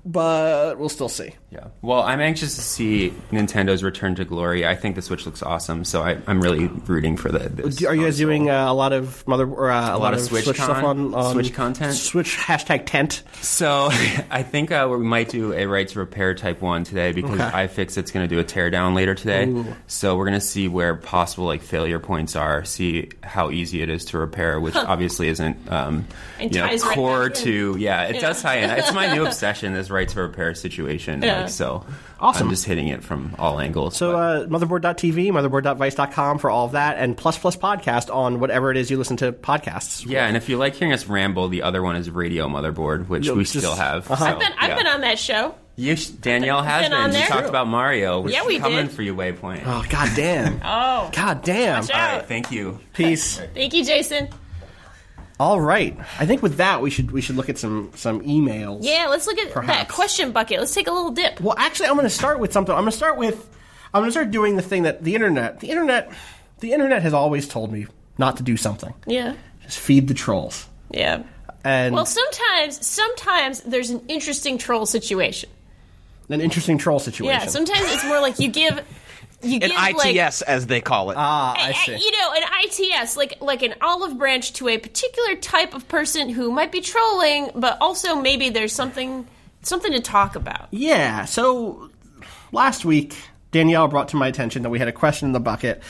[0.09, 1.33] But we'll still see.
[1.51, 1.67] yeah.
[1.81, 4.65] Well, I'm anxious to see Nintendo's return to glory.
[4.65, 7.39] I think the Switch looks awesome, so I, I'm really rooting for the.
[7.49, 8.25] This Are you guys console.
[8.27, 11.13] doing uh, a lot of mother or uh, a, lot of Switch stuff con- on,
[11.13, 11.93] on Switch content?
[11.95, 13.23] Switch hashtag tent.
[13.41, 13.89] So
[14.31, 17.43] I think uh, we might do a right to repair type one today because Okay.
[17.67, 19.45] iFixit's going to do a teardown later today.
[19.49, 19.65] Ooh.
[19.87, 23.89] So we're going to see where possible like failure points are, see how easy it
[23.89, 26.07] is to repair, which obviously isn't um,
[26.39, 28.03] you know ties right core to yeah.
[28.03, 28.21] It Yeah.
[28.21, 28.69] does tie in.
[28.69, 29.73] It's my new obsession.
[29.73, 31.21] This right to repair situation.
[31.21, 31.41] Yeah.
[31.41, 31.85] Like, so
[32.19, 32.47] Awesome.
[32.47, 33.95] I'm just hitting it from all angles.
[33.95, 38.77] So uh, motherboard.tv, motherboard.vice.com for all of that, and plus plus podcast on whatever it
[38.77, 40.05] is you listen to podcasts.
[40.07, 43.25] yeah, and if you like hearing us ramble, the other one is Radio Motherboard, which
[43.25, 44.09] You'll we just- still have.
[44.09, 44.15] Uh-huh.
[44.23, 44.75] So, I've been, I've yeah.
[44.77, 45.53] been on that show.
[45.75, 46.99] You, sh- Danielle has been been.
[47.01, 47.27] on You there.
[47.27, 48.21] talked about Mario.
[48.21, 48.91] We're Yeah, we coming did.
[48.91, 49.61] for you, Waypoint.
[49.65, 50.59] Oh god damn.
[50.65, 51.81] Oh, God damn.
[51.81, 52.15] Watch All out.
[52.17, 52.79] right, thank you.
[52.93, 53.39] Peace.
[53.53, 54.29] Thank you, Jason.
[55.39, 55.95] All right.
[56.19, 58.79] I think with that we should we should look at some some emails.
[58.81, 60.59] Yeah, let's look at that question bucket.
[60.59, 61.39] Let's take a little dip.
[61.39, 62.73] Well, actually, I'm going to start with something.
[62.73, 63.47] I'm going to start with
[63.93, 66.11] I'm going to start doing the thing that the internet the internet
[66.59, 67.85] the internet has always told me
[68.17, 68.93] not to do something.
[69.05, 69.35] Yeah.
[69.63, 70.65] Just feed the trolls.
[70.89, 71.23] Yeah.
[71.63, 75.49] And Well, sometimes, sometimes there's an interesting troll situation.
[76.29, 77.41] an interesting troll situation.
[77.41, 77.47] Yeah.
[77.47, 78.81] Sometimes it's more like you give,
[79.43, 81.17] you An give like ITS, as they call it.
[81.17, 81.91] ah, I a- see.
[81.97, 86.29] you know, an ITS, like like an olive branch to a particular type of person
[86.29, 89.27] who might be trolling, but also maybe there's something
[89.61, 90.67] something to talk about.
[90.71, 91.25] Yeah.
[91.25, 91.89] So
[92.51, 93.15] last week,
[93.51, 95.81] Danielle brought to my attention that we had a question in the bucket.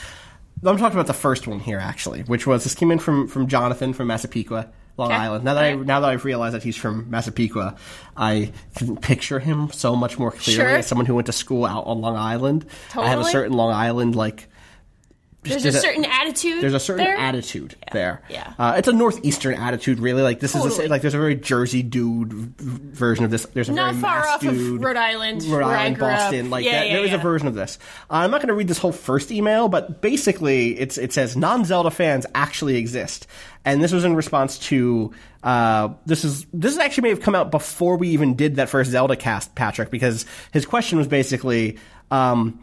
[0.64, 3.46] I'm talking about the first one here, actually, which was this came in from from
[3.46, 4.68] Jonathan from Massapequa,
[4.98, 5.20] Long Okay.
[5.20, 5.44] Island.
[5.44, 7.76] Now that I now that I've realized that he's from Massapequa,
[8.16, 10.76] I can picture him so much more clearly Sure.
[10.76, 12.66] as someone who went to school out on Long Island.
[12.96, 14.48] I have a certain Long Island like.
[15.48, 16.62] Just- There's a certain attitude.
[16.62, 17.16] there's a certain there.
[17.16, 18.22] attitude there.
[18.28, 18.52] yeah.
[18.58, 20.22] Uh, it's a northeastern attitude, really.
[20.22, 23.46] Like this is a, like there's a very Jersey dude version of this.
[23.46, 25.98] There's a Not very far off dude, of Rhode Island, Rhode Island.
[25.98, 26.50] Boston.
[26.50, 26.86] Like Yeah, that.
[26.88, 27.78] yeah, there is a version of this.
[28.10, 31.36] Uh, I'm not going to read this whole first email, but basically, it's it says
[31.36, 33.26] non-Zelda fans actually exist,
[33.64, 35.12] and this was in response to.
[35.42, 38.68] Uh, this is this is actually may have come out before we even did that
[38.68, 41.78] first Zelda cast, Patrick, because his question was basically.
[42.10, 42.60] Um,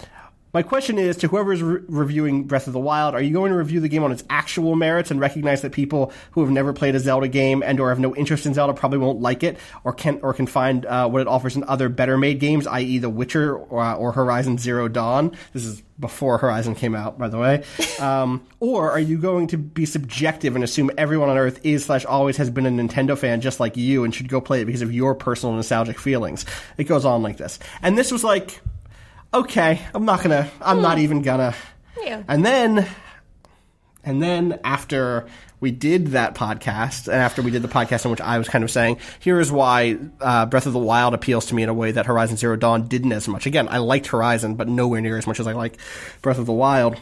[0.56, 3.52] my question is to whoever is re- reviewing Breath of the Wild: Are you going
[3.52, 6.72] to review the game on its actual merits and recognize that people who have never
[6.72, 9.58] played a Zelda game and or have no interest in Zelda probably won't like it,
[9.84, 13.00] or can or can find uh, what it offers in other better made games, i.e.,
[13.00, 15.36] The Witcher or, uh, or Horizon Zero Dawn?
[15.52, 17.66] This is before Horizon came out, by the way.
[18.00, 22.06] Um, or are you going to be subjective and assume everyone on Earth is slash
[22.06, 24.82] always has been a Nintendo fan just like you and should go play it because
[24.82, 26.46] of your personal nostalgic feelings?
[26.78, 28.62] It goes on like this, and this was like
[29.36, 31.54] okay, I'm not gonna, I'm not even gonna.
[32.02, 32.24] Yeah.
[32.28, 32.88] And then,
[34.04, 35.28] and then after
[35.60, 38.64] we did that podcast, and after we did the podcast in which I was kind
[38.64, 41.74] of saying, here is why uh, Breath of the Wild appeals to me in a
[41.74, 43.46] way that Horizon Zero Dawn didn't as much.
[43.46, 45.78] Again, I liked Horizon, but nowhere near as much as I like
[46.22, 47.00] Breath of the Wild.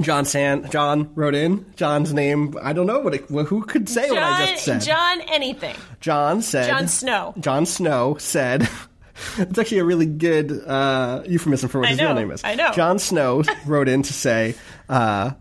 [0.00, 1.72] John San, John wrote in.
[1.76, 4.82] John's name, I don't know what it, who could say what I just said.
[4.82, 5.74] John, anything.
[6.00, 6.68] John said.
[6.68, 7.34] John Snow.
[7.40, 8.68] John Snow said.
[9.38, 12.44] it's actually a really good uh, euphemism for what I his know, real name is.
[12.44, 12.72] I know.
[12.72, 14.54] John Snow wrote in to say.
[14.88, 15.32] Uh,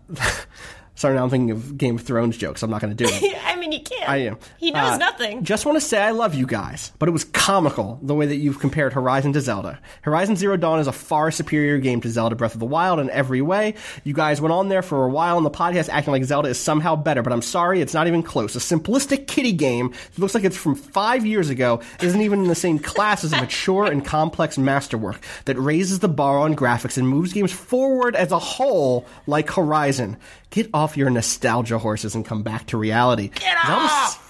[0.95, 2.63] sorry, now I'm thinking of Game of Thrones jokes.
[2.63, 3.21] I'm not going to do it.
[3.66, 4.09] I mean, you can't.
[4.09, 4.38] I am.
[4.57, 5.43] He knows Uh, nothing.
[5.43, 8.36] Just want to say I love you guys, but it was comical the way that
[8.36, 9.80] you've compared Horizon to Zelda.
[10.03, 13.09] Horizon Zero Dawn is a far superior game to Zelda Breath of the Wild in
[13.09, 13.74] every way.
[14.03, 16.59] You guys went on there for a while on the podcast acting like Zelda is
[16.59, 18.55] somehow better, but I'm sorry, it's not even close.
[18.55, 22.47] A simplistic kiddie game that looks like it's from five years ago isn't even in
[22.47, 26.97] the same class as a mature and complex masterwork that raises the bar on graphics
[26.97, 30.18] and moves games forward as a whole like Horizon.
[30.51, 33.28] Get off your nostalgia horses and come back to reality.
[33.30, 34.22] Get off!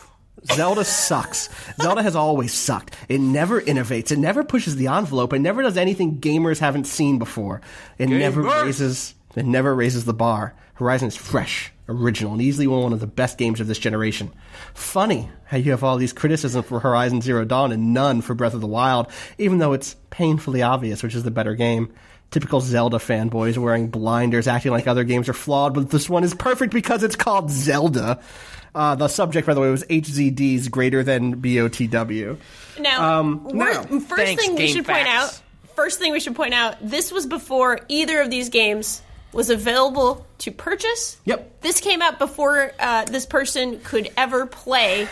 [0.54, 1.50] Zelda sucks.
[1.82, 2.96] Zelda has always sucked.
[3.10, 4.12] It never innovates.
[4.12, 5.34] It never pushes the envelope.
[5.34, 7.62] It never does anything gamers haven't seen before.
[7.98, 9.16] It never raises.
[9.36, 10.54] It never raises the bar.
[10.76, 14.32] Horizon is fresh, original and easily one of the best games of this generation.
[14.74, 18.54] Funny how you have all these criticisms for Horizon Zero Dawn and none for Breath
[18.54, 19.08] of the Wild,
[19.38, 21.94] even though it's painfully obvious which is the better game.
[22.36, 26.34] Typical Zelda fanboys wearing blinders, acting like other games are flawed, but this one is
[26.34, 28.20] perfect because it's called Zelda.
[28.76, 32.36] Uh, the subject, by the way, was HZD's greater than BOTW.
[32.78, 35.40] Now, Um, now- first Thanks, thing we Game should point out.
[35.78, 36.76] First thing we should point out.
[36.82, 41.16] This was before either of these games was available to purchase.
[41.24, 41.62] Yep.
[41.62, 45.08] This came out before uh, this person could ever play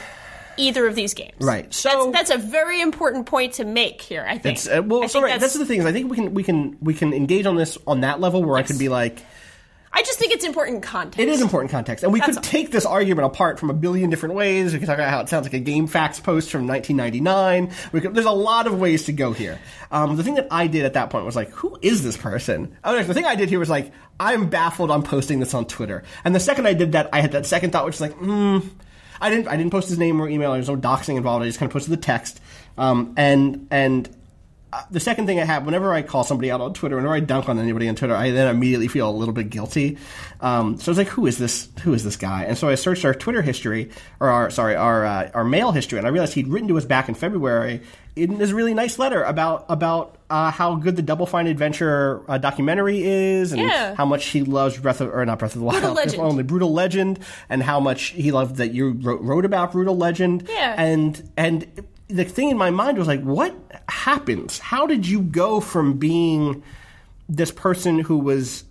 [0.58, 1.34] either of these games.
[1.40, 1.74] Right.
[1.74, 4.26] So that's, that's a very important point to make here.
[4.28, 4.58] I think.
[4.58, 6.34] It's, uh, well, I so think right, that's, the thing is, I think we can
[6.34, 9.24] we can we can engage on this on that level where I could be like,
[9.96, 11.20] I just think it's important context.
[11.20, 14.10] it is important context, and we That's could take this argument apart from a billion
[14.10, 14.74] different ways.
[14.74, 17.72] We could talk about how it sounds like a GameFAQs post from 1999.
[17.92, 19.60] We could, there's a lot of ways to go here.
[19.92, 22.76] Um, the thing that I did at that point was like, who is this person?
[22.84, 24.90] Oh, no, the thing I did here was like, I'm baffled.
[24.90, 27.70] I'm posting this on Twitter, and the second I did that, I had that second
[27.70, 28.60] thought, which is like, hmm.
[29.24, 29.48] I didn't.
[29.48, 30.52] I didn't post his name or email.
[30.52, 31.44] There was no doxing involved.
[31.44, 32.42] I just kind of posted the text.
[32.78, 34.10] Um, and and
[34.92, 37.50] the second thing I have, whenever I call somebody out on Twitter, whenever I dunk
[37.50, 39.98] on anybody on Twitter, I then immediately feel a little bit guilty.
[40.42, 41.70] Um, so I was like, "Who is this?
[41.84, 45.06] Who is this guy?" And so I searched our Twitter history, or our sorry, our
[45.06, 47.82] uh, our mail history, and I realized he'd written to us back in February
[48.16, 52.38] in this really nice letter about about uh, how good the Double Fine Adventure uh,
[52.38, 53.96] documentary is, and Yeah.
[53.96, 56.22] how much he loves Breath of or not Breath of the Wild, Brutal Legend.
[56.22, 57.20] only Brutal Legend,
[57.50, 60.48] and how much he loved that you wrote, wrote about Brutal Legend.
[60.50, 60.76] Yeah.
[60.78, 61.66] And and
[62.08, 63.56] the thing in my mind was like, what
[63.88, 64.60] happens?
[64.60, 66.64] How did you go from being
[67.30, 68.66] this person who was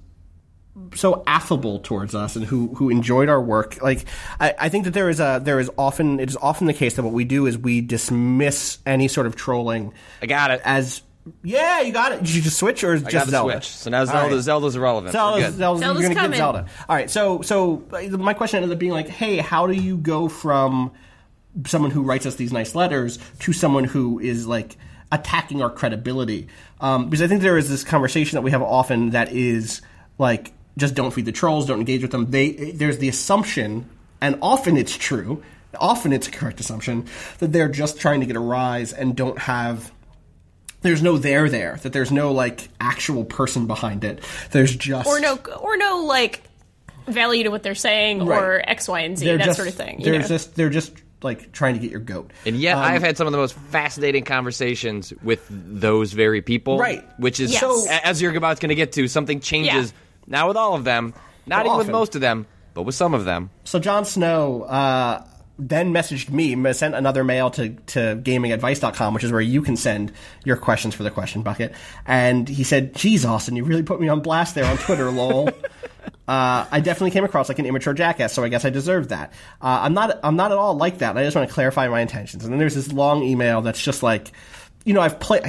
[0.94, 3.82] so affable towards us and who who enjoyed our work.
[3.82, 4.04] Like
[4.40, 6.94] I, I think that there is a there is often it is often the case
[6.94, 9.92] that what we do is we dismiss any sort of trolling.
[10.22, 10.60] I got it.
[10.64, 11.02] As
[11.42, 12.18] yeah, you got it.
[12.20, 13.52] Did you just switch or is I just got Zelda?
[13.54, 13.68] switch.
[13.68, 14.42] So now All Zelda, right.
[14.42, 15.14] Zelda's irrelevant.
[15.14, 15.58] We're Zelda's, good.
[15.58, 16.30] Zelda's, Zelda's you're gonna coming.
[16.32, 16.66] get Zelda.
[16.88, 19.98] All right, so so uh, my question ended up being like, hey, how do you
[19.98, 20.92] go from
[21.66, 24.76] someone who writes us these nice letters to someone who is like
[25.10, 26.48] attacking our credibility?
[26.80, 29.82] Um, because I think there is this conversation that we have often that is
[30.18, 32.30] like, just don't feed the trolls, don't engage with them.
[32.30, 33.88] They there's the assumption,
[34.20, 35.42] and often it's true.
[35.78, 37.06] Often it's a correct assumption
[37.38, 39.90] that they're just trying to get a rise and don't have
[40.82, 45.20] there's no there there that there's no like actual person behind it there's just or
[45.20, 46.42] no, or no, like
[47.06, 48.42] value to what they're saying, Right.
[48.42, 50.00] or X, Y, and Z, they're that just, sort of thing.
[50.00, 50.26] you they're know?
[50.26, 50.92] just they're just
[51.24, 53.54] like trying to get your goat And yet, Um, I've had some of the most
[53.54, 56.78] fascinating conversations with those very people.
[56.78, 57.02] Right.
[57.18, 57.60] Which is, Yes.
[57.60, 59.92] so, as you're about going to get to, something changes.
[60.26, 61.14] Not with all of them,
[61.46, 63.50] not But even with most of them, but with some of them.
[63.64, 65.24] so Jon Snow uh,
[65.58, 70.12] then messaged me, sent another mail to, to gamingadvice.com, which is where you can send
[70.44, 71.72] your questions for the question bucket.
[72.06, 75.50] And he said, Geez, Austin, you really put me on blast there on Twitter, lol.
[76.28, 79.32] Uh, I definitely came across like an immature jackass, so I guess I deserved that.
[79.60, 80.18] Uh, I'm not.
[80.22, 81.16] I'm not at all like that.
[81.16, 82.44] I just want to clarify my intentions.
[82.44, 84.32] And then there's this long email that's just like,
[84.84, 85.42] you know, I've played.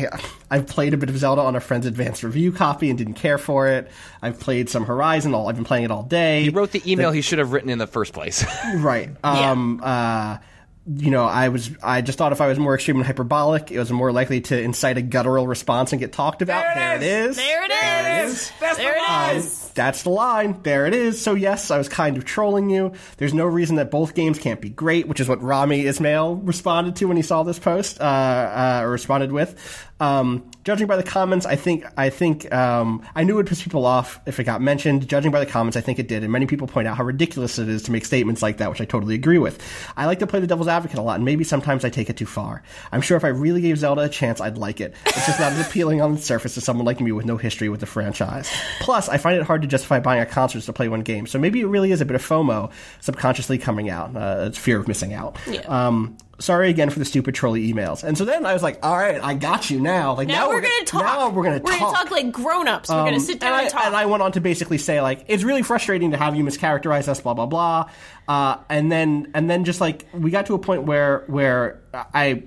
[0.51, 3.37] I've played a bit of Zelda on a friend's advanced review copy and didn't care
[3.37, 3.89] for it.
[4.21, 5.33] I've played some Horizon.
[5.33, 6.43] All I've been playing it all day.
[6.43, 8.43] He wrote the email he should have written in the first place.
[8.75, 9.09] Right.
[9.23, 10.37] Um, uh,
[10.85, 11.71] you know, I was.
[11.81, 14.61] I just thought if I was more extreme and hyperbolic, it was more likely to
[14.61, 16.75] incite a guttural response and get talked about.
[16.75, 17.37] There it is.
[17.37, 18.51] there it is.
[18.59, 19.69] There it Um, is.
[19.73, 20.61] That's the line.
[20.63, 21.21] There it is.
[21.21, 22.93] So yes, I was kind of trolling you.
[23.17, 26.95] There's no reason that both games can't be great, which is what Rami Ismail responded
[26.97, 29.89] to when he saw this post, uh, uh, responded with.
[29.99, 33.63] Um, judging by the comments, I think I think um, I knew it would piss
[33.63, 35.07] people off if it got mentioned.
[35.07, 37.57] Judging by the comments, I think it did, and many people point out how ridiculous
[37.57, 39.61] it is to make statements like that, which I totally agree with.
[39.95, 42.17] I like to play the devil's advocate a lot, and maybe sometimes I take it
[42.17, 42.63] too far.
[42.91, 44.93] I'm sure if I really gave Zelda a chance, I'd like it.
[45.05, 47.69] It's just not as appealing on the surface as someone like me with no history
[47.69, 48.51] with the franchise.
[48.81, 51.25] Plus, I find it hard to justify buying a concert to play one game.
[51.25, 54.15] So maybe it really is a bit of FOMO subconsciously coming out.
[54.15, 55.37] Uh, it's fear of missing out.
[55.67, 58.03] Um, sorry again for the stupid trolley emails.
[58.03, 60.15] And so then I was like, all right, I got you now.
[60.15, 61.03] Like Now, we're, gonna gonna talk.
[61.03, 61.79] Now we're gonna We're talk.
[61.79, 62.89] gonna talk like grown-ups.
[62.89, 63.85] we're Um, gonna sit down and and, I, talk.
[63.87, 67.07] And I went on to basically say like it's really frustrating to have you mischaracterize
[67.07, 67.89] us, blah blah blah.
[68.27, 72.43] Uh, and then and then just like we got to a point where where I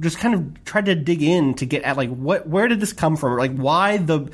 [0.00, 2.92] just kind of tried to dig in to get at like what where did this
[2.92, 3.38] come from?
[3.38, 4.28] Like why the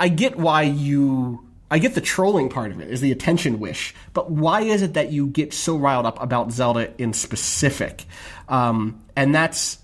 [0.00, 3.94] I get why you I get the trolling part of it is the attention wish,
[4.12, 8.04] but why is it that you get so riled up about Zelda in specific?
[8.48, 9.78] Um, and that's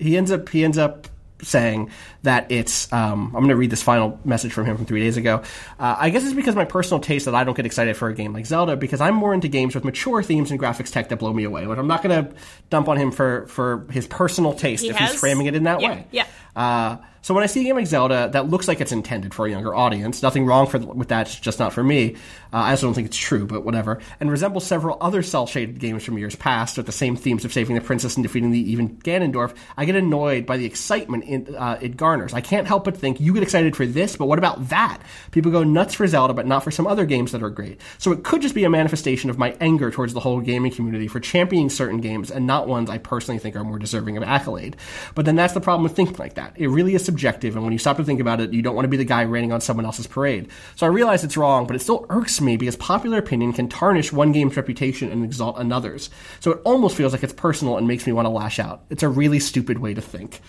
[0.00, 1.08] he ends up he ends up
[1.42, 1.90] saying
[2.22, 5.16] that it's um, I'm going to read this final message from him from three days
[5.16, 5.42] ago.
[5.78, 8.08] Uh, I guess it's because of my personal taste that I don't get excited for
[8.08, 11.08] a game like Zelda because I'm more into games with mature themes and graphics tech
[11.08, 11.66] that blow me away.
[11.66, 12.32] But I'm not going to
[12.70, 15.64] dump on him for for his personal taste He if has- he's framing it in
[15.64, 16.06] that yeah, way.
[16.12, 16.26] yeah.
[16.54, 19.46] Uh, so when I see a game like Zelda that looks like it's intended for
[19.46, 22.16] a younger audience, nothing wrong for, with that, it's just not for me.
[22.52, 24.00] Uh, I also don't think it's true, but whatever.
[24.18, 27.52] And resembles several other cel shaded games from years past with the same themes of
[27.52, 31.54] saving the princess and defeating the even Ganondorf, I get annoyed by the excitement in,
[31.54, 32.34] uh, it garners.
[32.34, 35.00] I can't help but think you get excited for this, but what about that?
[35.30, 37.80] People go nuts for Zelda, but not for some other games that are great.
[37.98, 41.06] So it could just be a manifestation of my anger towards the whole gaming community
[41.06, 44.76] for championing certain games and not ones I personally think are more deserving of accolade.
[45.14, 46.54] But then that's the problem with thinking like that.
[46.56, 48.84] It really is subjective, and when you stop to think about it, you don't want
[48.84, 50.48] to be the guy raining on someone else's parade.
[50.76, 54.12] So I realize it's wrong, but it still irks me because popular opinion can tarnish
[54.12, 56.08] one game's reputation and exalt another's.
[56.40, 58.84] So it almost feels like it's personal and makes me want to lash out.
[58.88, 60.40] It's a really stupid way to think.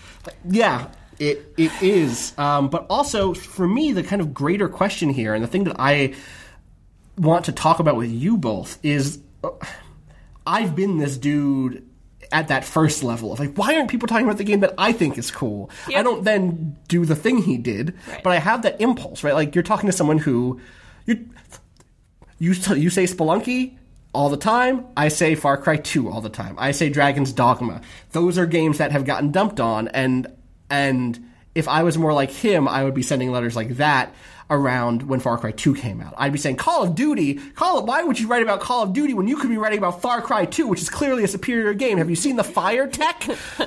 [0.48, 0.88] Yeah,
[1.18, 2.32] it it is.
[2.38, 5.76] Um, but also for me, the kind of greater question here, and the thing that
[5.78, 6.14] I
[7.18, 9.50] want to talk about with you both is, uh,
[10.46, 11.86] I've been this dude
[12.34, 14.92] at that first level of like, why aren't people talking about the game that I
[14.92, 15.70] think is cool?
[15.94, 19.34] I don't then do the thing he did, but I have that impulse, right?
[19.34, 20.60] Like you're talking to someone who
[21.06, 21.30] you
[22.40, 23.78] you you say Spelunky
[24.12, 24.84] all the time.
[24.96, 26.56] I say Far Cry 2 all the time.
[26.58, 27.80] I say Dragon's Dogma.
[28.10, 30.26] Those are games that have gotten dumped on and
[30.68, 34.12] and if I was more like him, I would be sending letters like that
[34.50, 36.14] around when Far Cry 2 came out.
[36.18, 38.92] I'd be saying Call of Duty, Call of, why would you write about Call of
[38.92, 41.72] Duty when you could be writing about Far Cry 2, which is clearly a superior
[41.74, 41.98] game?
[41.98, 43.20] Have you seen the fire tech?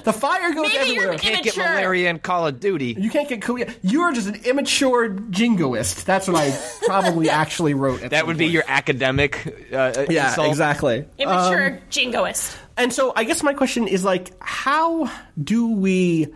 [0.04, 1.04] The fire goes Maybe everywhere.
[1.06, 2.96] you're You can't get malaria in Call of Duty.
[2.98, 3.60] You can't get cool.
[3.82, 6.06] You're just an immature jingoist.
[6.06, 8.04] That's what I probably actually wrote.
[8.04, 9.46] At That some would be your academic.
[9.74, 10.48] Uh, Yeah, insult.
[10.50, 11.06] exactly.
[11.18, 12.56] Immature Um, jingoist.
[12.78, 15.10] and so I guess my question is like, how
[15.44, 16.28] do we,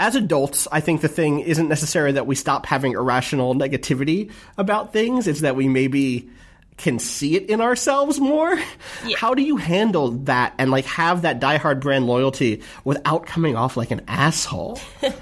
[0.00, 4.92] as adults, I think the thing isn't necessarily that we stop having irrational negativity about
[4.92, 5.26] things.
[5.28, 6.28] It's that we maybe
[6.76, 8.58] can see it in ourselves more.
[9.16, 13.76] How do you handle that and like have that diehard brand loyalty without coming off
[13.76, 14.80] like an asshole?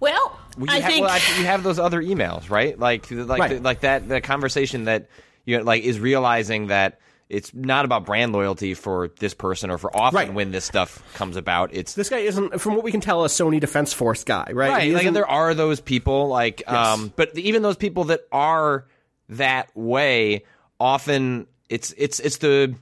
[0.00, 2.78] Well, Well, I you, ha- think well, actually, you have those other emails, right?
[2.78, 3.62] Like, like, Right.
[3.62, 4.08] like that.
[4.08, 5.08] The conversation that
[5.44, 6.98] you know, like is realizing that
[7.28, 11.36] it's not about brand loyalty for this person or for often when this stuff comes
[11.36, 11.70] about.
[11.72, 14.70] It's this guy isn't, from what we can tell, a Sony Defense Force guy, right?
[14.70, 14.92] right.
[14.92, 18.86] Like there are those people, like, um, but even those people that are
[19.30, 20.44] that way,
[20.78, 22.74] often it's it's it's the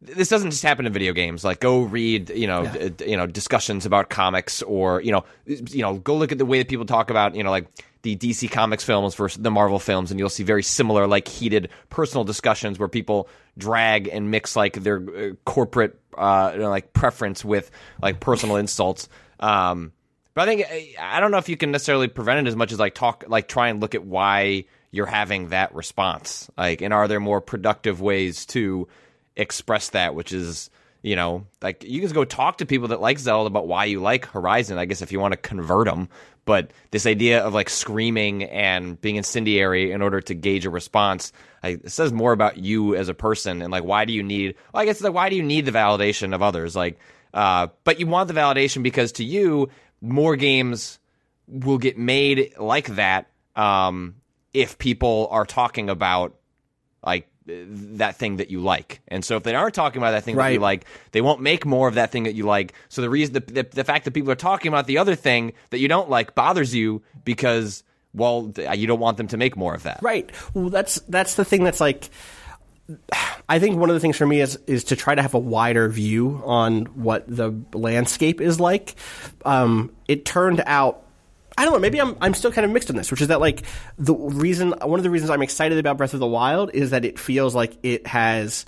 [0.00, 1.44] this doesn't just happen in video games.
[1.44, 5.82] Like, go read, you know, d- you know, discussions about comics, or you know, you
[5.82, 7.68] know, go look at the way that people talk about, you know, like
[8.04, 11.70] the DC Comics films versus the Marvel films, and you'll see very similar, like heated
[11.88, 16.92] personal discussions where people drag and mix like their uh, corporate, uh, you know, like
[16.92, 19.08] preference with like personal insults.
[19.40, 19.92] Um,
[20.34, 22.78] but I think I don't know if you can necessarily prevent it as much as
[22.78, 26.50] like talk, like try and look at why you're having that response.
[26.58, 28.86] Like, and are there more productive ways to
[29.34, 30.14] express that?
[30.14, 30.68] Which is,
[31.04, 34.00] you know, like you can go talk to people that like Zelda about why you
[34.00, 34.78] like Horizon.
[34.78, 36.08] I guess if you want to convert them,
[36.46, 41.30] but this idea of like screaming and being incendiary in order to gauge a response,
[41.62, 44.54] like, it says more about you as a person and like why do you need?
[44.72, 46.74] Well, I guess like why do you need the validation of others?
[46.74, 46.98] Like,
[47.34, 49.68] uh, but you want the validation because to you,
[50.00, 50.98] more games
[51.46, 53.26] will get made like that
[53.56, 54.14] um,
[54.54, 56.34] if people are talking about
[57.04, 59.00] like that thing that you like.
[59.08, 61.66] And so if they aren't talking about that thing that you like, they won't make
[61.66, 62.72] more of that thing that you like.
[62.88, 65.52] So the reason the, the, the fact that people are talking about the other thing
[65.70, 67.82] that you don't like bothers you because
[68.14, 69.98] well, you don't want them to make more of that.
[70.00, 70.30] Right.
[70.54, 72.08] Well, that's that's the thing that's like.
[73.48, 75.38] I think one of the things for me is is to try to have a
[75.38, 78.94] wider view on what the landscape is like.
[79.44, 81.03] Um, it turned out.
[81.56, 81.78] I don't know.
[81.78, 83.62] Maybe I'm I'm still kind of mixed on this, which is that like
[83.98, 87.04] the reason one of the reasons I'm excited about Breath of the Wild is that
[87.04, 88.66] it feels like it has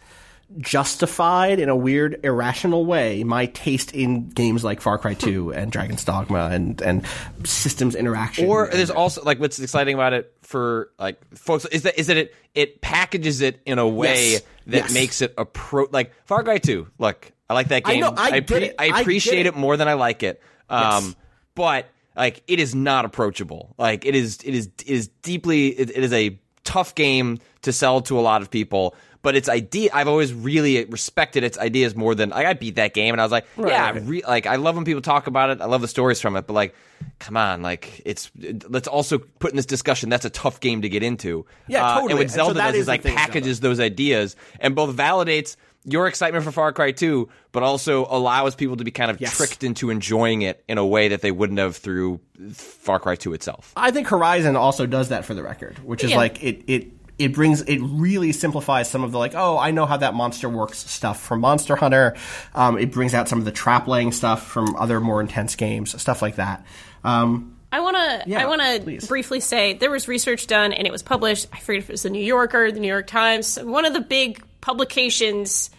[0.60, 5.72] justified in a weird irrational way my taste in games like Far Cry 2 and
[5.72, 7.04] Dragon's Dogma and and
[7.44, 8.46] systems interaction.
[8.48, 12.16] Or there's also like what's exciting about it for like folks is that is that
[12.16, 14.42] it it packages it in a way Yes.
[14.66, 14.94] that Yes.
[14.94, 16.86] makes it appro like Far Cry 2.
[16.98, 18.00] Look, I like that I game.
[18.02, 18.74] know, I get it.
[18.78, 19.54] I appreciate it.
[19.54, 19.56] it.
[19.56, 20.40] more than I like it.
[20.70, 21.16] Um Yes.
[21.56, 23.74] but like it is not approachable.
[23.78, 27.72] Like it is it is it is deeply it, it is a tough game to
[27.72, 28.94] sell to a lot of people.
[29.22, 32.94] But its idea, I've always really respected its ideas more than like, I beat that
[32.94, 34.02] game, and I was like, Right, yeah, right.
[34.04, 35.60] re- like I love when people talk about it.
[35.60, 36.76] I love the stories from it, but like,
[37.18, 38.30] come on, like it's
[38.68, 40.10] let's also put in this discussion.
[40.10, 41.44] That's a tough game to get into.
[41.66, 42.10] Yeah, Uh, totally.
[42.12, 45.56] And what And so Zelda does is is like packages those ideas and both validates
[45.88, 49.36] your excitement for Far Cry 2, but also allows people to be kind of Yes.
[49.36, 52.20] tricked into enjoying it in a way that they wouldn't have through
[52.52, 53.72] Far Cry 2 itself.
[53.76, 56.16] I think Horizon also does that for the record, which is Yeah.
[56.18, 59.86] like it it it brings it really simplifies some of the like oh I know
[59.86, 62.14] how that monster works stuff from Monster Hunter.
[62.54, 65.98] Um, it brings out some of the trap laying stuff from other more intense games,
[66.00, 66.66] stuff like that.
[67.04, 68.22] Um, I want to.
[68.30, 71.46] Yeah, I want to briefly say there was research done, and it was published.
[71.52, 74.00] I forget if it was the New Yorker, the New York Times, one of the
[74.00, 75.70] big publications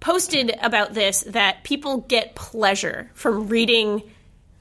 [0.00, 4.02] posted about this that people get pleasure from reading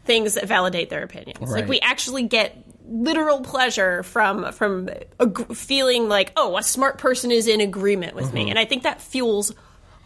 [0.06, 1.52] things that validate their opinions.
[1.52, 2.58] Like we actually get
[2.88, 8.34] literal pleasure from from ag- feeling like, oh, a smart person is in agreement with
[8.34, 8.50] me, Mhm.
[8.52, 9.54] and I think that fuels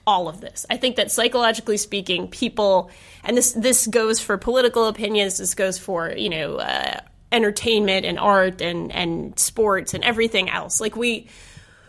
[0.07, 0.65] all of this.
[0.69, 2.91] I think that psychologically speaking, people,
[3.23, 6.99] and this this goes for political opinions, this goes for you know uh,
[7.31, 10.79] entertainment and art and and sports and everything else.
[10.79, 11.27] Like we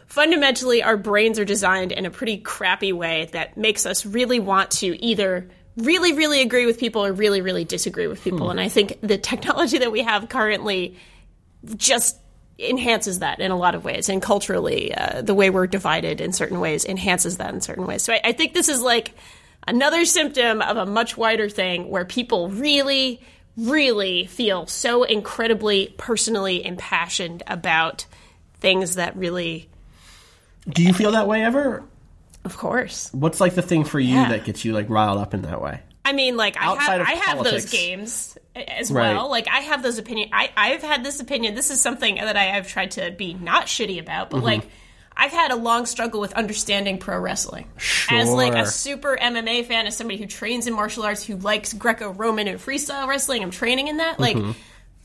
[0.06, 4.70] fundamentally, our brains are designed in a pretty crappy way that makes us really want
[4.72, 8.46] to either really really agree with people or really really disagree with people.
[8.46, 8.52] Hmm.
[8.52, 10.96] And I think the technology that we have currently
[11.76, 12.16] just
[12.58, 16.32] enhances that in a lot of ways and culturally uh, the way we're divided in
[16.32, 19.12] certain ways enhances that in certain ways so I, I think this is like
[19.68, 23.20] another symptom of a much wider thing where people really
[23.58, 28.06] really feel so incredibly personally impassioned about
[28.60, 29.68] things that really
[30.68, 31.84] do you feel that way ever?
[32.44, 33.08] Of course.
[33.12, 34.30] What's like the thing for you Yeah.
[34.30, 35.80] that gets you like riled up in that way?
[36.04, 37.64] I mean, like I Outside have, of I have politics.
[37.64, 38.35] those games
[38.68, 39.14] as Right.
[39.14, 39.28] well.
[39.30, 40.30] Like I have those opinion.
[40.32, 41.54] I I've had this opinion.
[41.54, 44.44] This is something that I have tried to be not shitty about, but Mhm.
[44.44, 44.62] like
[45.18, 47.68] I've had a long struggle with understanding pro wrestling.
[48.10, 51.72] As like a super MMA fan, as somebody who trains in martial arts, who likes
[51.72, 54.20] Greco-Roman and freestyle wrestling, I'm training in that.
[54.20, 54.54] Like Mhm.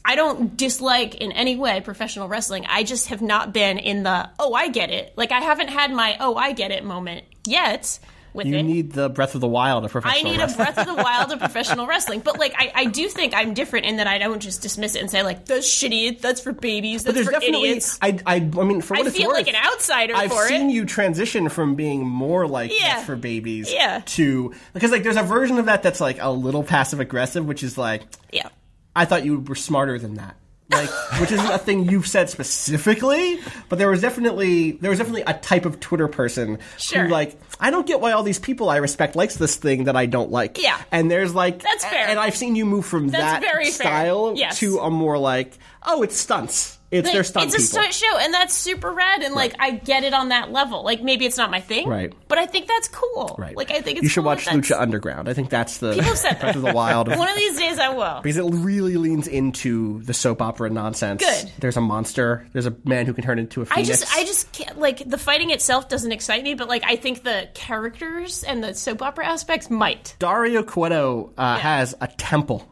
[0.04, 2.66] I don't dislike in any way professional wrestling.
[2.68, 5.14] I just have not been in the oh I get it.
[5.16, 7.98] Like I haven't had my oh I get it moment yet
[8.34, 8.64] with you it.
[8.64, 11.32] need the Breath of the Wild of I professional need a breath of the wild
[11.32, 12.22] of professional wrestling.
[12.22, 15.00] But like I, I do think I'm different in that I don't just dismiss it
[15.02, 18.00] and say like that's shitty, that's for babies, But that's there's for definitely, idiots.
[18.02, 20.48] I, I, I mean, for what I it's feel worth, like an outsider I've for
[20.48, 20.74] seen it.
[20.74, 22.94] you transition from being more like Yeah.
[22.96, 24.02] that's for babies Yeah.
[24.06, 27.64] to because like there's a version of that that's like a little passive aggressive, which
[27.64, 28.50] is like, Yeah.
[28.96, 30.36] I thought you were smarter than that.
[30.72, 35.24] Like, which isn't a thing you've said specifically, but there was definitely there was definitely
[35.28, 37.04] a type of Twitter person Sure.
[37.04, 39.96] who like I don't get why all these people I respect likes this thing that
[39.96, 40.58] I don't like.
[40.62, 40.80] Yeah.
[40.92, 42.08] and there's like That's fair.
[42.08, 44.60] and I've seen you move from That's that very style Yes.
[44.60, 46.78] to a more like oh it's stunts.
[46.92, 47.82] It's Like, their stunt It's a people.
[47.84, 49.22] stunt show, and that's super rad.
[49.24, 50.84] And like, I get it on that level.
[50.84, 52.12] Like, maybe it's not my thing, Right.
[52.28, 53.36] But I think that's cool.
[53.40, 53.56] Right.
[53.56, 55.30] Like, I think it's you should cool watch Lucha Underground.
[55.30, 57.08] I think that's the People said of the Wild.
[57.08, 58.20] One of these days, I will.
[58.22, 61.24] because it really leans into the soap opera nonsense.
[61.24, 61.52] Good.
[61.60, 62.46] There's a monster.
[62.52, 63.88] There's a man who can turn into a I phoenix.
[64.02, 67.24] just, I just can't, like the fighting itself doesn't excite me, but like I think
[67.24, 70.16] the characters and the soap opera aspects might.
[70.20, 72.68] Dario Cueto uh, has a temple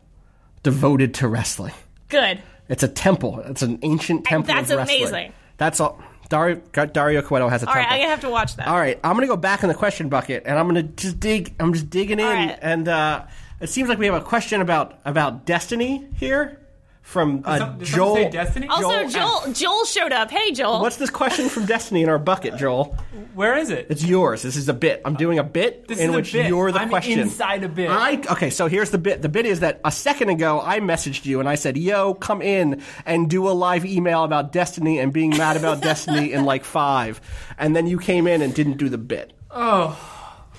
[0.63, 1.73] devoted to wrestling.
[2.09, 2.41] Good.
[2.69, 3.41] It's a temple.
[3.41, 4.53] It's an ancient temple.
[4.53, 5.03] that's of wrestling.
[5.03, 5.33] amazing.
[5.57, 6.01] That's all.
[6.29, 7.87] Dario, Dario Cueto has a All right.
[7.89, 8.67] I'm gonna have to watch that.
[8.67, 11.55] All right, I'm gonna go back in the question bucket, and I'm gonna just dig.
[11.59, 12.59] I'm just digging in, right.
[12.61, 13.25] and uh,
[13.59, 16.59] it seems like we have a question about about Destiny here
[17.09, 18.15] from uh, some- did Joel.
[18.15, 18.67] say Destiny?
[18.67, 20.29] Also, Joel, Joel showed up.
[20.29, 20.79] Hey, Joel.
[20.81, 22.95] What's this question from Destiny in our bucket, Joel?
[23.33, 23.87] Where is it?
[23.89, 24.43] It's yours.
[24.43, 25.01] This is a bit.
[25.05, 26.47] I'm doing a bit This in is a which bit.
[26.47, 27.19] you're the I'm question.
[27.19, 27.89] inside a bit.
[27.89, 28.49] I okay.
[28.51, 29.21] So here's the bit.
[29.23, 32.41] The bit is that a second ago I messaged you and I said, "Yo, come
[32.43, 36.63] in and do a live email about Destiny and being mad about Destiny in like
[36.63, 37.21] five.
[37.57, 39.33] And then you came in and didn't do the bit.
[39.49, 39.97] Oh,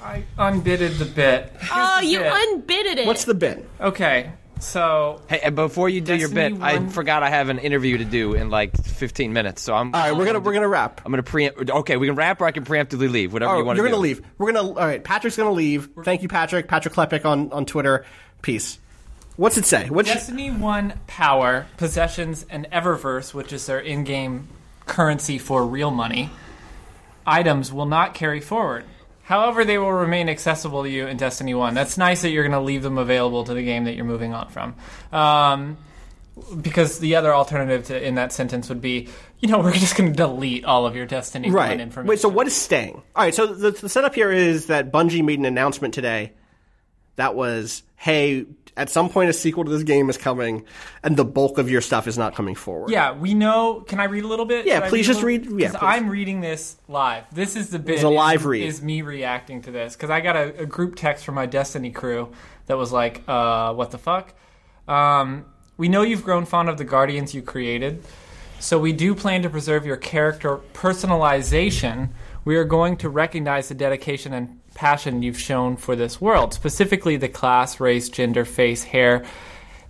[0.03, 1.53] I unbidded the bit.
[1.59, 2.33] Here's Oh, the you bit.
[2.33, 3.07] unbidded it.
[3.07, 3.69] What's the bit?
[3.81, 7.99] Okay, so Hey, before you do your Destiny bit, I forgot I have an interview
[7.99, 9.63] to do in like 15 minutes.
[9.63, 9.95] So I'm.
[9.95, 11.01] All right, we're gonna we're gonna wrap.
[11.05, 11.71] I'm gonna preempt.
[11.71, 13.33] Okay, we can wrap, or I can preemptively leave.
[13.33, 14.03] Whatever Oh, you want you're gonna do.
[14.03, 14.23] leave.
[14.39, 14.69] We're gonna.
[14.69, 15.89] All right, Patrick's gonna leave.
[16.05, 16.69] Thank you, Patrick.
[16.69, 18.05] Patrick Klepek on on Twitter.
[18.43, 18.79] Peace.
[19.37, 19.89] What's it say?
[19.89, 24.49] What's Destiny 1 Power, Possessions, and Eververse, which is their in game
[24.87, 26.29] currency for real money,
[27.27, 28.85] items will not carry forward.
[29.31, 31.73] However, they will remain accessible to you in Destiny 1.
[31.73, 34.35] That's nice that you're going to leave them available to the game that you're moving
[34.35, 34.75] on from.
[35.13, 35.79] Um,
[36.61, 39.07] because the other alternative to, in that sentence would be,
[39.39, 41.69] you know, we're just going to delete all of your Destiny right.
[41.69, 41.81] 1 right?
[41.81, 42.09] information.
[42.09, 42.95] Wait, so what is staying?
[43.15, 46.33] All right, so the, the setup here is that Bungie made an announcement today
[47.15, 48.47] that was, hey,
[48.77, 50.65] at some point a sequel to this game is coming,
[51.03, 52.91] and the bulk of your stuff is not coming forward.
[52.91, 53.81] Yeah, we know.
[53.81, 54.67] Can I read a little bit?
[54.67, 55.79] Yeah, please a just read- yeah, please.
[55.81, 57.25] I'm reading this live.
[57.33, 57.97] This is the bit.
[57.97, 58.63] It's a live is, read.
[58.67, 61.91] Is me reacting to this because I got a, a group text from my Destiny
[61.91, 62.33] crew
[62.67, 64.35] that was like, uh, "What the fuck?"
[64.89, 65.47] Um,
[65.77, 68.05] we know you've grown fond of the Guardians you created,
[68.59, 72.11] so we do plan to preserve your character personalization.
[72.45, 77.19] We are going to recognize the dedication and passion you've shown for this world, specifically
[77.19, 79.23] the class, race, gender, face, hair,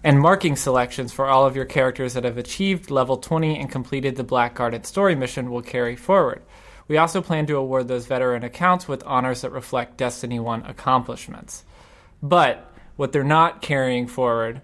[0.03, 4.17] and marking selections for all of your characters that have achieved level 20 and completed
[4.17, 6.43] the Black Garden story mission will carry forward.
[6.89, 11.65] We also plan to award those veteran accounts with honors that reflect Destiny 1 accomplishments.
[12.21, 14.61] But what they're not carrying forward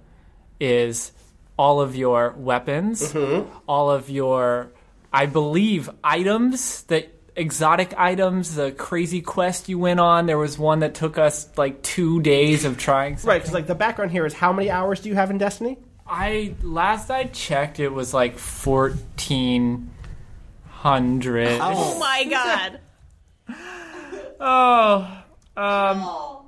[0.58, 1.12] is
[1.56, 3.48] all of your weapons, mm-hmm.
[3.68, 4.72] all of your,
[5.12, 10.26] I believe, items that exotic items, the crazy quest you went on.
[10.26, 13.18] There was one that took us like two days of trying.
[13.22, 15.78] Right, because like the background here is how many hours do you have in Destiny?
[16.06, 19.90] I last I checked, it was like fourteen
[20.68, 21.58] hundred.
[21.60, 22.80] Oh my god.
[24.38, 25.22] Oh,
[25.56, 26.46] um,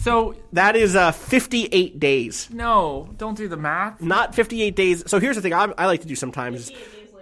[0.00, 2.48] so that is uh, 58 days.
[2.50, 4.00] No, don't do the math.
[4.00, 5.04] Not 58 days.
[5.06, 6.70] So here's the thing I, I like to do sometimes.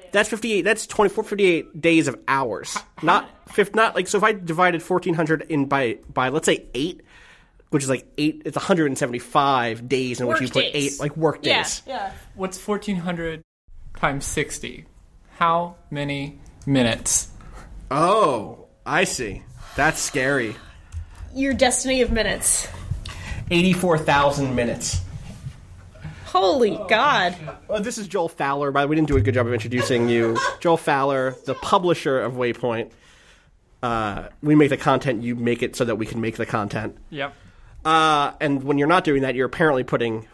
[0.08, 0.62] Is That's 58.
[0.62, 2.76] That's 24, 58 days of hours.
[3.02, 3.74] Not fifth.
[3.74, 4.18] Not like so.
[4.18, 7.02] If I divided 1400 in by by let's say eight,
[7.70, 8.42] which is like eight.
[8.44, 10.94] It's 175 days in which Work you put days.
[10.94, 11.82] eight like work Yeah, days.
[11.86, 12.12] Yeah.
[12.34, 13.42] What's fourteen hundred
[13.96, 14.86] times sixty?
[15.38, 17.28] How many minutes?
[17.90, 19.42] Oh, I see.
[19.76, 20.56] That's scary.
[21.34, 22.66] Your destiny of minutes.
[23.50, 25.00] 84,000 minutes.
[26.28, 27.36] Holy God.
[27.68, 28.70] Well, this is Joel Fowler.
[28.70, 30.36] By the way, we didn't do a good job of introducing you.
[30.60, 32.90] Joel Fowler, the publisher of Waypoint.
[33.82, 36.98] Uh, we make the content, you make it so that we can make the content.
[37.10, 37.34] Yep.
[37.84, 40.26] Uh, and when you're not doing that, you're apparently putting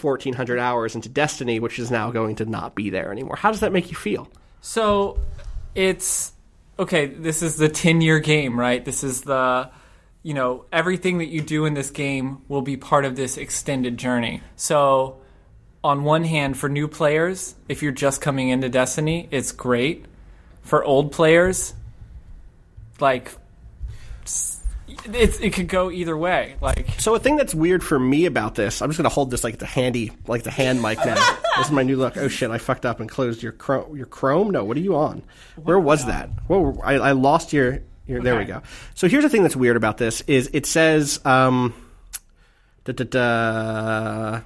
[0.00, 3.36] 1,400 hours into Destiny, which is now going to not be there anymore.
[3.36, 4.28] How does that make you feel?
[4.60, 5.18] So
[5.74, 6.32] it's
[6.78, 7.06] okay.
[7.06, 8.84] This is the ten-year game, right?
[8.84, 9.70] This is the
[10.22, 13.96] you know everything that you do in this game will be part of this extended
[13.96, 14.42] journey.
[14.56, 15.21] So
[15.84, 20.06] on one hand, for new players, if you're just coming into Destiny, it's great.
[20.62, 21.74] For old players,
[23.00, 23.32] like
[24.24, 26.56] it's, it could go either way.
[26.60, 29.30] Like So a thing that's weird for me about this, I'm just going to hold
[29.30, 31.14] this like the handy, like the hand mic now.
[31.56, 32.16] this is my new look.
[32.16, 33.96] Oh shit, I fucked up and closed your Chrome.
[33.96, 34.50] Your Chrome?
[34.50, 35.22] No, what are you on?
[35.56, 36.30] Where was that?
[36.46, 37.80] Whoa, I, I lost your.
[38.06, 38.62] your There we go.
[38.94, 41.74] So here's the thing that's weird about this is it says, um,
[42.84, 44.40] da, da, da,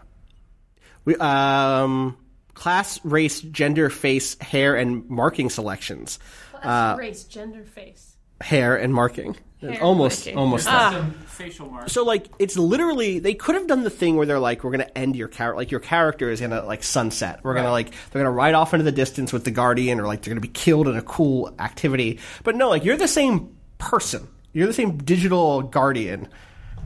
[1.07, 2.17] we um,
[2.53, 6.19] class, race, gender, face, hair, and marking selections.
[6.51, 8.17] Class, Uh, race, gender, face.
[8.43, 9.35] hair and marking.
[9.63, 10.39] Hair almost, marking.
[10.39, 10.67] almost.
[10.69, 11.07] Ah.
[11.29, 11.93] facial marks.
[11.93, 14.91] So like it's literally they could have done the thing where they're like we're gonna
[14.95, 18.31] end your character like your character is gonna like sunset we're gonna like they're gonna
[18.31, 20.97] ride off into the distance with the guardian or like they're gonna be killed in
[20.97, 26.29] a cool activity but no like you're the same person you're the same digital guardian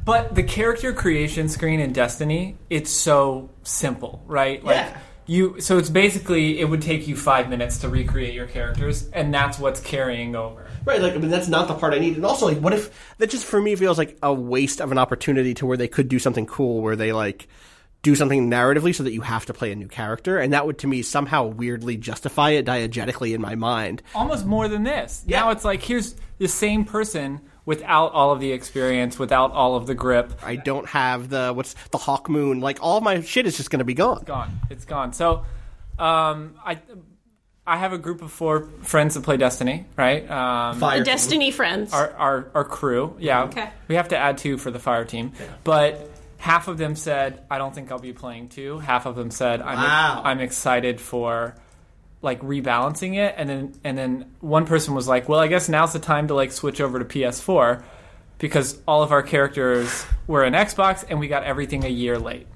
[0.04, 4.62] But the character creation screen in Destiny, it's so simple, right?
[4.64, 4.98] Like Yeah.
[5.26, 9.32] you so it's basically it would take you 5 minutes to recreate your characters and
[9.32, 10.66] that's what's carrying over.
[10.84, 13.14] right like I mean that's not the part I need and also like what if
[13.18, 16.08] that just for me feels like a waste of an opportunity to where they could
[16.08, 17.46] do something cool where they like
[18.02, 20.78] do something narratively so that you have to play a new character and that would
[20.78, 25.22] to me somehow weirdly justify it diegetically in my mind Almost more than this.
[25.28, 29.86] Now it's like here's the same person without all of the experience, without all of
[29.86, 30.32] the grip.
[30.42, 32.60] I don't have the what's the Hawkmoon.
[32.62, 34.18] Like all my shit is just going to be gone.
[34.18, 34.60] It's Gone.
[34.70, 35.12] It's gone.
[35.12, 35.44] So
[35.98, 36.78] um I
[37.66, 40.28] I have a group of four friends that play Destiny, right?
[40.28, 41.92] Um, The Destiny friends.
[41.92, 43.14] our, our our crew.
[43.20, 43.44] Yeah.
[43.44, 43.70] Okay.
[43.86, 45.32] We have to add two for the fire team,
[45.62, 48.78] but half of them said, "I don't think I'll be playing two.
[48.80, 50.22] Half of them said, "I'm Wow.
[50.24, 51.54] I'm excited for."
[52.22, 55.92] Like rebalancing it and then and then one person was like well i guess now's
[55.94, 57.82] the time to like switch over to ps4
[58.38, 62.46] because all of our characters were in xbox and we got everything a year late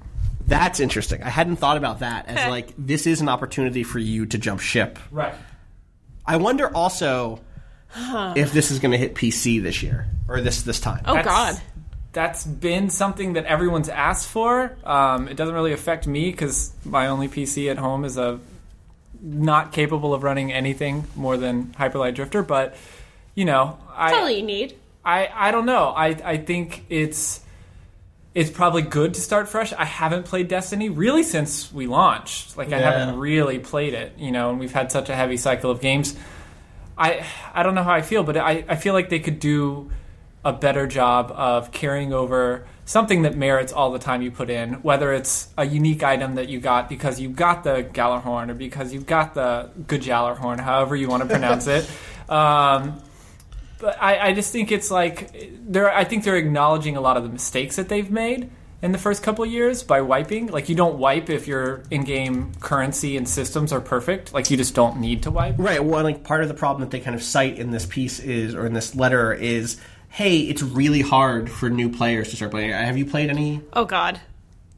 [0.47, 1.23] That's interesting.
[1.23, 4.59] I hadn't thought about that as like this is an opportunity for you to jump
[4.61, 4.99] ship.
[5.11, 5.33] right
[6.25, 7.41] I wonder also
[8.35, 11.01] if this is going to hit PC this year or this this time.
[11.05, 11.61] Oh That's- God.
[12.13, 14.77] that's been something that everyone's asked for.
[14.83, 18.39] Um, it doesn't really affect me because my only PC at home is a
[19.25, 22.43] not capable of running anything more than Hyperlight Drifter.
[22.43, 22.77] But
[23.33, 24.75] you know, I That's all you need.
[25.03, 25.89] I, I don't know.
[25.89, 27.41] I, I think it's
[28.33, 29.71] it's probably good to start fresh.
[29.73, 32.57] I haven't played Destiny really since we launched.
[32.57, 32.91] Like I Yeah.
[32.91, 36.15] haven't really played it, you know, and we've had such a heavy cycle of games.
[36.97, 39.89] I I don't know how I feel, but I, I feel like they could do
[40.43, 44.75] a better job of carrying over something that merits all the time you put in,
[44.75, 48.93] whether it's a unique item that you got because you got the Gallarhorn or because
[48.93, 51.89] you got the good Gujallarhorn, however you want to pronounce it.
[52.27, 53.03] Um,
[53.77, 55.93] but I, I just think it's like they're.
[55.93, 58.49] I think they're acknowledging a lot of the mistakes that they've made
[58.81, 60.47] in the first couple of years by wiping.
[60.47, 64.33] Like you don't wipe if your in-game currency and systems are perfect.
[64.33, 65.55] Like you just don't need to wipe.
[65.57, 65.83] Right.
[65.83, 68.55] Well, like part of the problem that they kind of cite in this piece is,
[68.55, 69.79] or in this letter is,
[70.15, 72.71] hey, it's really hard for new players to start playing.
[72.71, 73.59] Have you played any?
[73.73, 74.17] Oh God.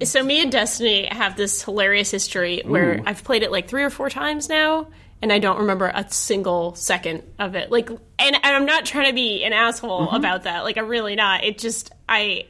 [0.04, 3.04] So me and Destiny have this hilarious history where Ooh.
[3.06, 4.88] I've played it like three or four times now,
[5.22, 7.72] and I don't remember a single second of it.
[7.72, 10.16] Like, and, and I'm not trying to be an asshole Mhm.
[10.16, 10.64] about that.
[10.64, 11.44] Like, I'm really not.
[11.44, 12.46] It just I,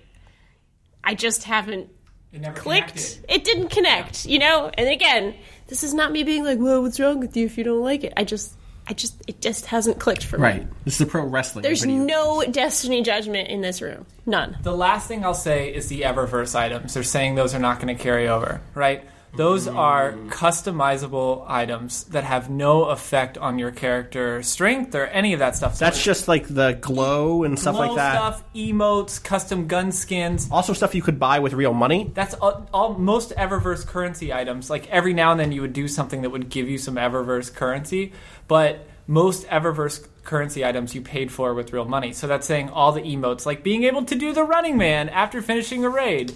[1.04, 1.90] I just haven't
[2.32, 2.88] It never clicked.
[2.96, 3.26] connected.
[3.28, 4.72] It didn't connect, you know.
[4.78, 5.36] And again,
[5.68, 8.06] this is not me being like, "Well, what's wrong with you if you don't like
[8.06, 8.54] it?" I just,
[8.90, 10.44] I just, it just hasn't clicked for me.
[10.44, 10.86] Right.
[10.86, 11.64] This is a pro wrestling.
[11.64, 12.04] There's video.
[12.04, 14.06] no Destiny judgment in this room.
[14.26, 14.58] None.
[14.64, 16.94] The last thing I'll say is the Eververse items.
[16.94, 19.04] They're saying those are not going to carry over, right?
[19.36, 25.40] Those are customizable items that have no effect on your character strength or any of
[25.40, 25.78] that stuff.
[25.78, 28.14] That's just like the glow and stuff glow like that.
[28.14, 30.48] stuff, emotes, custom gun skins.
[30.52, 32.10] Also, stuff you could buy with real money.
[32.14, 34.70] That's all, all most Eververse currency items.
[34.70, 37.54] Like every now and then, you would do something that would give you some Eververse
[37.54, 38.14] currency,
[38.48, 42.12] but most Eververse currency items you paid for with real money.
[42.12, 45.42] So that's saying all the emotes, like being able to do the Running Man after
[45.42, 46.34] finishing a raid.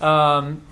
[0.00, 0.62] Um,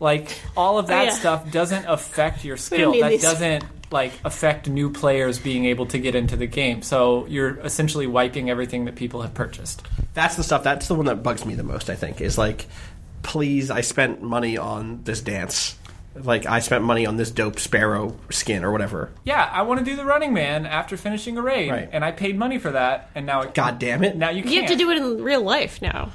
[0.00, 1.10] like all of oh, that Oh, yeah.
[1.12, 2.98] stuff doesn't affect your skill.
[2.98, 3.22] That these.
[3.22, 6.80] doesn't like affect new players being able to get into the game.
[6.82, 9.82] So you're essentially wiping everything that people have purchased.
[10.14, 10.62] That's the stuff.
[10.64, 11.90] That's the one that bugs me the most.
[11.90, 12.66] I think is like,
[13.22, 15.76] please, I spent money on this dance.
[16.14, 19.10] Like I spent money on this dope sparrow skin or whatever.
[19.24, 21.88] Yeah, I want to do the Running Man after finishing a raid, Right.
[21.92, 24.16] and I paid money for that, and now it, God damn it!
[24.16, 24.54] now you can't.
[24.54, 26.10] You have to do it in real life now.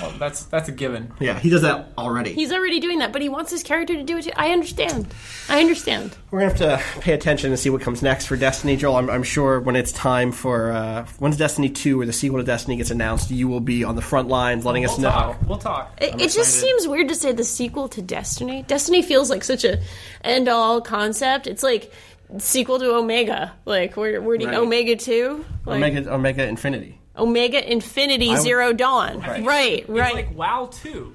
[0.00, 1.12] Well, that's that's a given.
[1.20, 2.32] Yeah, he does that already.
[2.32, 4.30] He's already doing that, but he wants his character to do it too.
[4.36, 5.06] I understand.
[5.48, 6.16] I understand.
[6.30, 8.96] We're gonna have to pay attention and see what comes next for Destiny, Joel.
[8.96, 12.44] I'm, I'm sure when it's time for uh, once Destiny Two or the sequel to
[12.44, 15.10] Destiny gets announced, you will be on the front lines letting us We'll know.
[15.10, 15.38] talk.
[15.48, 15.96] We'll talk.
[16.00, 18.64] It, it just seems weird to say the sequel to Destiny.
[18.64, 19.80] Destiny feels like such a
[20.24, 21.46] end all concept.
[21.46, 21.92] It's like
[22.38, 23.52] sequel to Omega.
[23.64, 24.58] Like we're we're doing Right.
[24.60, 26.99] Omega two, like Omega Omega Infinity.
[27.16, 29.20] Omega Infinity I would- Zero Dawn.
[29.22, 31.14] I think Right, it's right, like WoW two.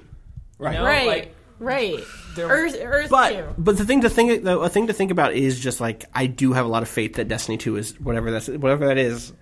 [0.58, 0.72] Right.
[0.72, 2.00] You know, right, like, right.
[2.38, 3.44] Earth Earth But two.
[3.56, 6.26] but the thing to think the a thing to think about is just like I
[6.26, 9.32] do have a lot of faith that Destiny Two is whatever that's whatever that is.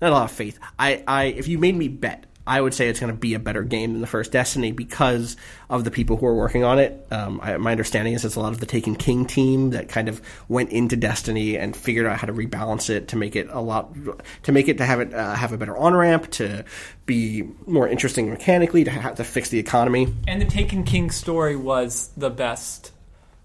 [0.00, 0.58] Not a lot of faith.
[0.78, 3.38] I, I if you made me bet, I would say it's going to be a
[3.38, 5.36] better game than the first Destiny because
[5.68, 7.06] of the people who are working on it.
[7.10, 10.08] Um, I, my understanding is it's a lot of the Taken King team that kind
[10.08, 13.60] of went into Destiny and figured out how to rebalance it to make it a
[13.60, 13.94] lot
[14.44, 16.64] to make it to have it uh, have a better on ramp to
[17.04, 20.14] be more interesting mechanically to have to fix the economy.
[20.26, 22.92] And the Taken King story was the best.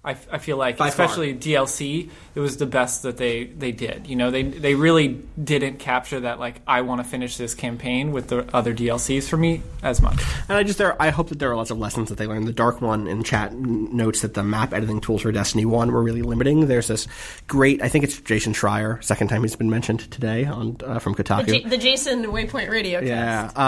[0.06, 1.06] I, I feel like, By far.
[1.06, 4.06] especially DLC, it was the best that they, they did.
[4.08, 8.12] You know, they they really didn't capture that like I want to finish this campaign
[8.12, 10.22] with the other DLCs for me as much.
[10.50, 12.48] And I just there, I hope that there are lots of lessons that they learned.
[12.48, 16.04] The Dark One in chat notes that the map editing tools for Destiny One were
[16.04, 16.68] really limiting.
[16.68, 17.08] There's this
[17.48, 21.14] great, I think it's Jason Schreier, second time he's been mentioned today on uh, from
[21.14, 21.46] The, Kotaku.
[21.48, 23.00] J- the Jason Waypoint Radio.
[23.00, 23.56] cast.
[23.56, 23.62] Yeah,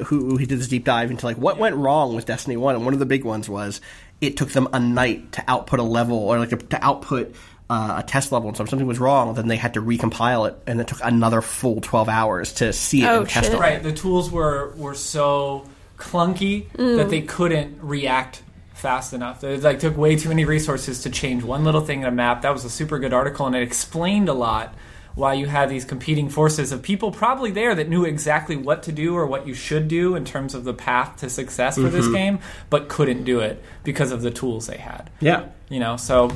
[0.00, 2.56] uh, who, who he did this deep dive into like what went wrong with Destiny
[2.56, 3.80] One, and one of the big ones was
[4.20, 7.34] it took them a night to output a level or like to output
[7.68, 10.48] uh, a test level, and so if something was wrong, then they had to recompile
[10.48, 13.58] it, and it took another full twelve hours to see it and test it.
[13.58, 15.66] Right, the tools were were so
[15.98, 16.96] clunky Mm.
[16.98, 18.42] that they couldn't react
[18.74, 19.42] fast enough.
[19.42, 22.42] It like took way too many resources to change one little thing in a map.
[22.42, 24.74] That was a super good article, and it explained a lot
[25.16, 28.92] why you had these competing forces of people probably there that knew exactly what to
[28.92, 32.06] do or what you should do in terms of the path to success for this
[32.06, 32.12] Mhm.
[32.12, 32.38] game,
[32.70, 35.10] but couldn't do it because of the tools they had.
[35.18, 35.46] Yeah.
[35.70, 36.30] You know, so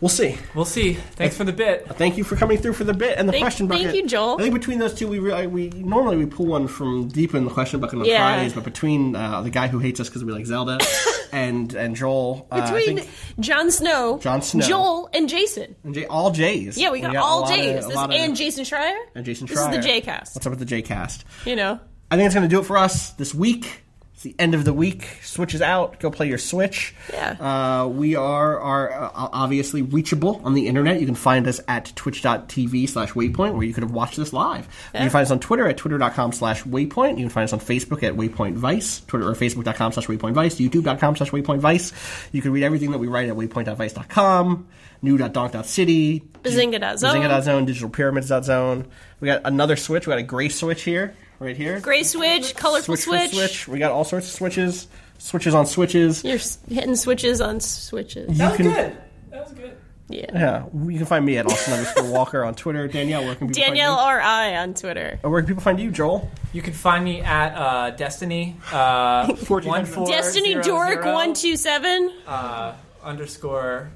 [0.00, 0.36] we'll see.
[0.54, 0.94] We'll see.
[0.94, 1.86] Thanks for the bit.
[1.96, 3.84] Thank you for coming through for the bit and the Thank- question bucket.
[3.86, 4.36] thank you, Joel.
[4.38, 7.44] I think between those two, we re- we normally we pull one from deep in
[7.44, 8.18] the question bucket on Yeah.
[8.34, 10.78] Fridays, but between uh, the guy who hates us because we like Zelda
[11.32, 14.66] and and Joel, uh, I Between think Jon Snow, Jon Snow.
[14.66, 15.74] Joel, and Jason.
[15.84, 16.78] and J- all J's.
[16.78, 17.84] Yeah, we got, a all lot of- J's.
[17.84, 18.96] a This- lot of- and Jason Schreier.
[19.14, 19.82] and Jason This is the Schreier.
[19.82, 20.34] J cast.
[20.34, 21.24] What's up with the J cast?
[21.44, 21.78] You know.
[22.10, 23.82] I think it's going to do it for us this week.
[24.18, 25.20] It's the end of the week.
[25.22, 26.00] Switch is out.
[26.00, 26.92] Go play your Switch.
[27.12, 27.36] Yeah.
[27.38, 30.98] Uh, we are are uh, obviously reachable on the internet.
[30.98, 34.66] You can find us at twitch.tv slash waypoint, where you could have watched this live.
[34.92, 37.10] You can find us on Twitter at twitter.com slash waypoint.
[37.10, 40.56] You can find us on Facebook at waypoint vice, Twitter or facebook.com slash waypoint vice,
[40.56, 41.92] youtube.com slash waypoint vice.
[42.32, 44.66] You can read everything that we write at waypoint.vice.com,
[45.00, 47.14] new.donk.city, Bazinga.zone.
[47.14, 48.88] bazinga.zone, digitalpyramids.zone.
[49.20, 50.08] We got another Switch.
[50.08, 51.80] We got a gray Switch here, right here.
[51.80, 53.30] Gray switch, colorful Switch, switch.
[53.32, 53.68] switch.
[53.68, 54.86] We got all sorts of switches.
[55.18, 56.22] Switches on switches.
[56.24, 58.30] You're s- hitting switches on switches.
[58.30, 58.96] You That was can- good.
[59.30, 59.76] That was good.
[60.10, 60.24] Yeah.
[60.32, 62.88] Yeah, you can find me at Austin underscore Walker on Twitter.
[62.88, 65.20] Danielle, where can people Danielle find R I on Twitter.
[65.22, 66.30] Or where can people find you, Joel?
[66.54, 71.56] You can find me at uh, Destiny uh, one four Destiny zero Dork one two
[71.56, 72.72] seven uh,
[73.04, 73.90] underscore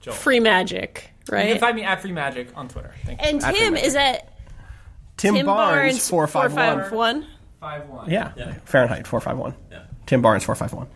[0.00, 0.14] Joel.
[0.14, 1.46] Free magic, right?
[1.46, 2.92] You can find me at Free Magic on Twitter.
[3.04, 3.28] Thank you.
[3.28, 4.31] and Tim is at
[5.16, 6.90] Tim, Barnes, four five one.
[6.90, 7.26] one.
[7.60, 8.10] Five one.
[8.10, 8.32] Yeah,
[8.64, 9.54] Fahrenheit four five one.
[9.70, 9.82] Yeah.
[10.06, 10.88] Tim Barnes four five one.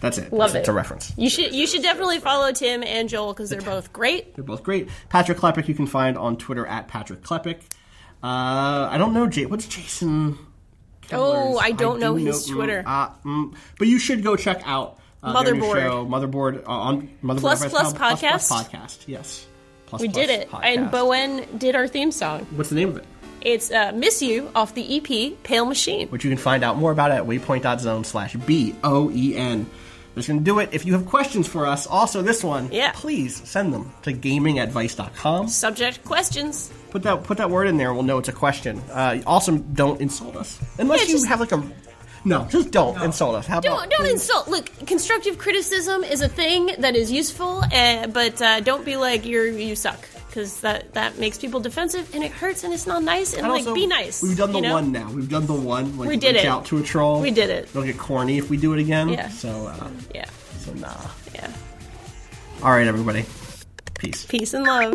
[0.00, 0.32] That's it.
[0.32, 0.70] Love It's it.
[0.70, 1.12] a reference.
[1.16, 4.34] You should you should definitely follow Tim and Joel because they're both great.
[4.34, 4.88] They're both great.
[5.08, 7.60] Patrick Klepek, you can find on Twitter at Patrick Klepek.
[8.22, 9.46] Uh, I don't know, Jay.
[9.46, 10.38] What's Jason?
[11.12, 12.82] Oh, I don't know his mm, Twitter.
[12.86, 15.82] uh, mm, but you should go check out uh, their new Motherboard.
[15.82, 18.70] show, Motherboard uh, on Motherboard Plus Advice Plus Hub, Plus Plus Podcast?
[18.70, 18.98] podcast.
[19.06, 19.46] Yes,
[19.86, 20.64] Plus we Plus did it, podcast.
[20.64, 22.46] and bo en did our theme song.
[22.56, 23.04] What's the name of it?
[23.42, 26.90] It's uh, "Miss You" off the EP "Pale Machine." which you can find out more
[26.92, 29.68] about at waypoint.zone slash B O E N.
[30.14, 30.70] That's going to do it.
[30.72, 32.90] If you have questions for us, also this one, Yeah.
[32.92, 35.46] please send them to gamingadvice.com.
[35.48, 36.70] Subject questions.
[36.90, 38.82] Put that put that word in there, we'll know it's a question.
[38.92, 41.62] Uh, also, don't insult us unless Yeah, you just- have like a.
[42.24, 43.46] No, just don't insult us.
[43.46, 44.48] How Don't about don't insult.
[44.48, 49.24] Look, constructive criticism is a thing that is useful, uh, but uh, don't be like
[49.24, 53.02] you're you suck because that that makes people defensive and it hurts and it's not
[53.02, 53.32] nice.
[53.32, 54.22] And, And like, also, be nice.
[54.22, 54.74] We've done the you know?
[54.74, 55.10] one now.
[55.10, 55.96] We've done the one.
[55.98, 56.48] Like, We did reach it.
[56.48, 57.20] out to a troll.
[57.20, 57.64] We did it.
[57.70, 59.08] It'll get corny if we do it again.
[59.08, 59.28] Yeah.
[59.30, 60.26] So, uh, Yeah.
[60.60, 60.94] so nah.
[61.34, 61.50] Yeah.
[62.62, 63.24] All right, everybody.
[63.98, 64.24] Peace.
[64.26, 64.94] Peace and love.